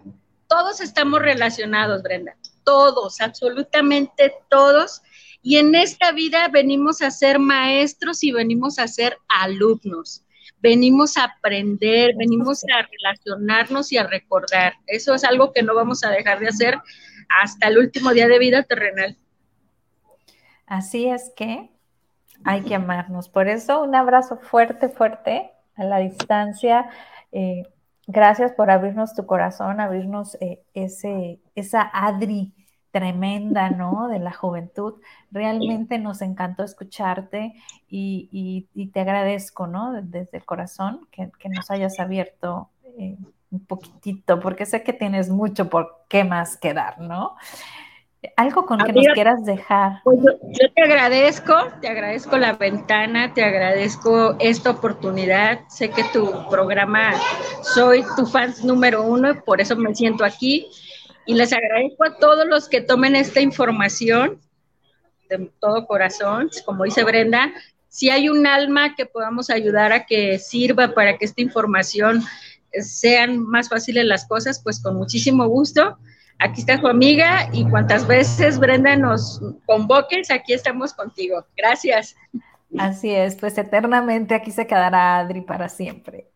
[0.46, 2.36] Todos estamos relacionados, Brenda.
[2.64, 5.02] Todos, absolutamente todos.
[5.42, 10.22] Y en esta vida venimos a ser maestros y venimos a ser alumnos.
[10.60, 14.74] Venimos a aprender, venimos a relacionarnos y a recordar.
[14.86, 16.78] Eso es algo que no vamos a dejar de hacer
[17.28, 19.16] hasta el último día de vida terrenal.
[20.66, 21.70] Así es que
[22.45, 23.28] hay que amarnos.
[23.28, 26.89] Por eso un abrazo fuerte, fuerte a la distancia.
[27.32, 27.64] Eh,
[28.07, 32.53] gracias por abrirnos tu corazón, abrirnos eh, ese, esa Adri
[32.91, 34.09] tremenda, ¿no?
[34.09, 34.95] De la juventud.
[35.30, 37.55] Realmente nos encantó escucharte
[37.89, 39.93] y, te agradezco, ¿no?
[40.03, 43.16] Desde el corazón que, nos hayas abierto eh,
[43.51, 47.36] un poquitito, porque sé que tienes mucho por qué más que dar, ¿no?
[48.36, 50.00] Algo con que nos quieras dejar.
[50.04, 55.60] Pues yo, te agradezco, te agradezco la ventana, te agradezco esta oportunidad.
[55.68, 57.12] Sé que tu programa,
[57.62, 60.66] soy tu fan número uno, y por eso me siento aquí.
[61.26, 64.40] Y les agradezco a todos los que tomen esta información
[65.28, 66.50] de todo corazón.
[66.64, 67.52] Como dice Brenda,
[67.88, 72.22] si hay un alma que podamos ayudar a que sirva para que esta información
[72.72, 75.98] sean más fáciles las cosas, pues con muchísimo gusto
[76.39, 81.45] aquí está tu amiga y cuantas veces Brenda nos convoques, aquí estamos contigo.
[81.57, 82.16] Gracias.
[82.78, 86.28] Así es, pues eternamente aquí se quedará Adri para siempre.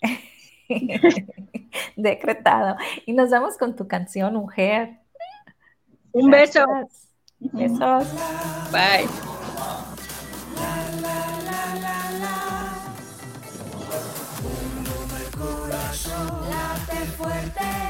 [1.96, 2.76] Decretado.
[3.06, 4.98] Y nos vamos con tu canción, Mujer.
[6.12, 6.64] Un beso.
[7.38, 8.06] Besos.
[8.70, 9.08] Bye.
[17.16, 17.81] fuerte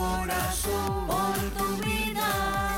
[0.00, 2.28] corazón, por tu vida.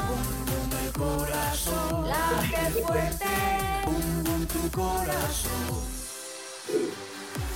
[0.09, 3.35] Bum, el corazón, late fuerte.
[3.87, 5.79] Bum, tu corazón.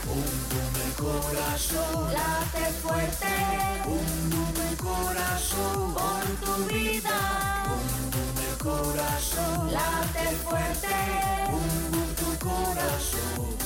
[0.07, 3.35] Bum, el corazón, late fuerte.
[3.87, 7.19] Bum, el corazón, por tu vida.
[7.69, 10.97] Bum, el corazón, late fuerte.
[11.51, 13.66] Bum, tu corazón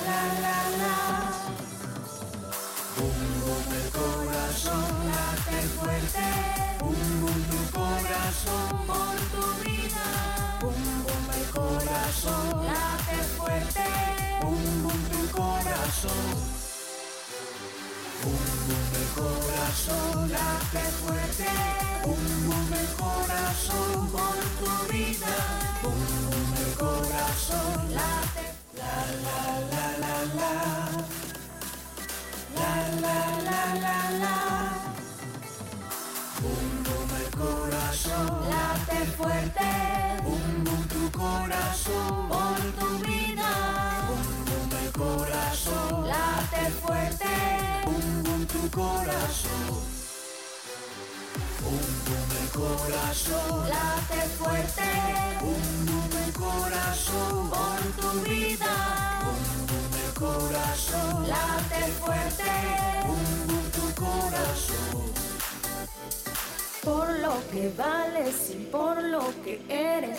[6.13, 10.05] Bum bum tu corazón por tu vida.
[10.59, 13.87] Bum bum el corazón late fuerte.
[14.41, 16.27] Bum bum tu corazón.
[18.23, 21.49] Bum bum el corazón late fuerte.
[22.03, 25.35] Bum bum el corazón por tu vida.
[25.81, 28.45] Bum bum el corazón late.
[28.75, 28.95] La
[29.25, 29.39] la
[29.71, 30.53] la la la.
[32.57, 35.00] La la la la la.
[36.41, 39.69] Bum bum el corazón late fuerte.
[40.23, 43.51] Bum bum tu corazón por tu vida.
[44.07, 47.35] Bum bum el corazón late fuerte.
[47.85, 49.69] Bum bum tu corazón.
[51.61, 54.89] Bum bum el corazón late fuerte.
[55.41, 58.73] Bum bum el corazón por tu vida.
[59.25, 62.51] Bum bum el corazón late fuerte.
[63.05, 65.10] Bum bum tu corazón.
[66.83, 70.17] Por lo que vales y por lo que eres.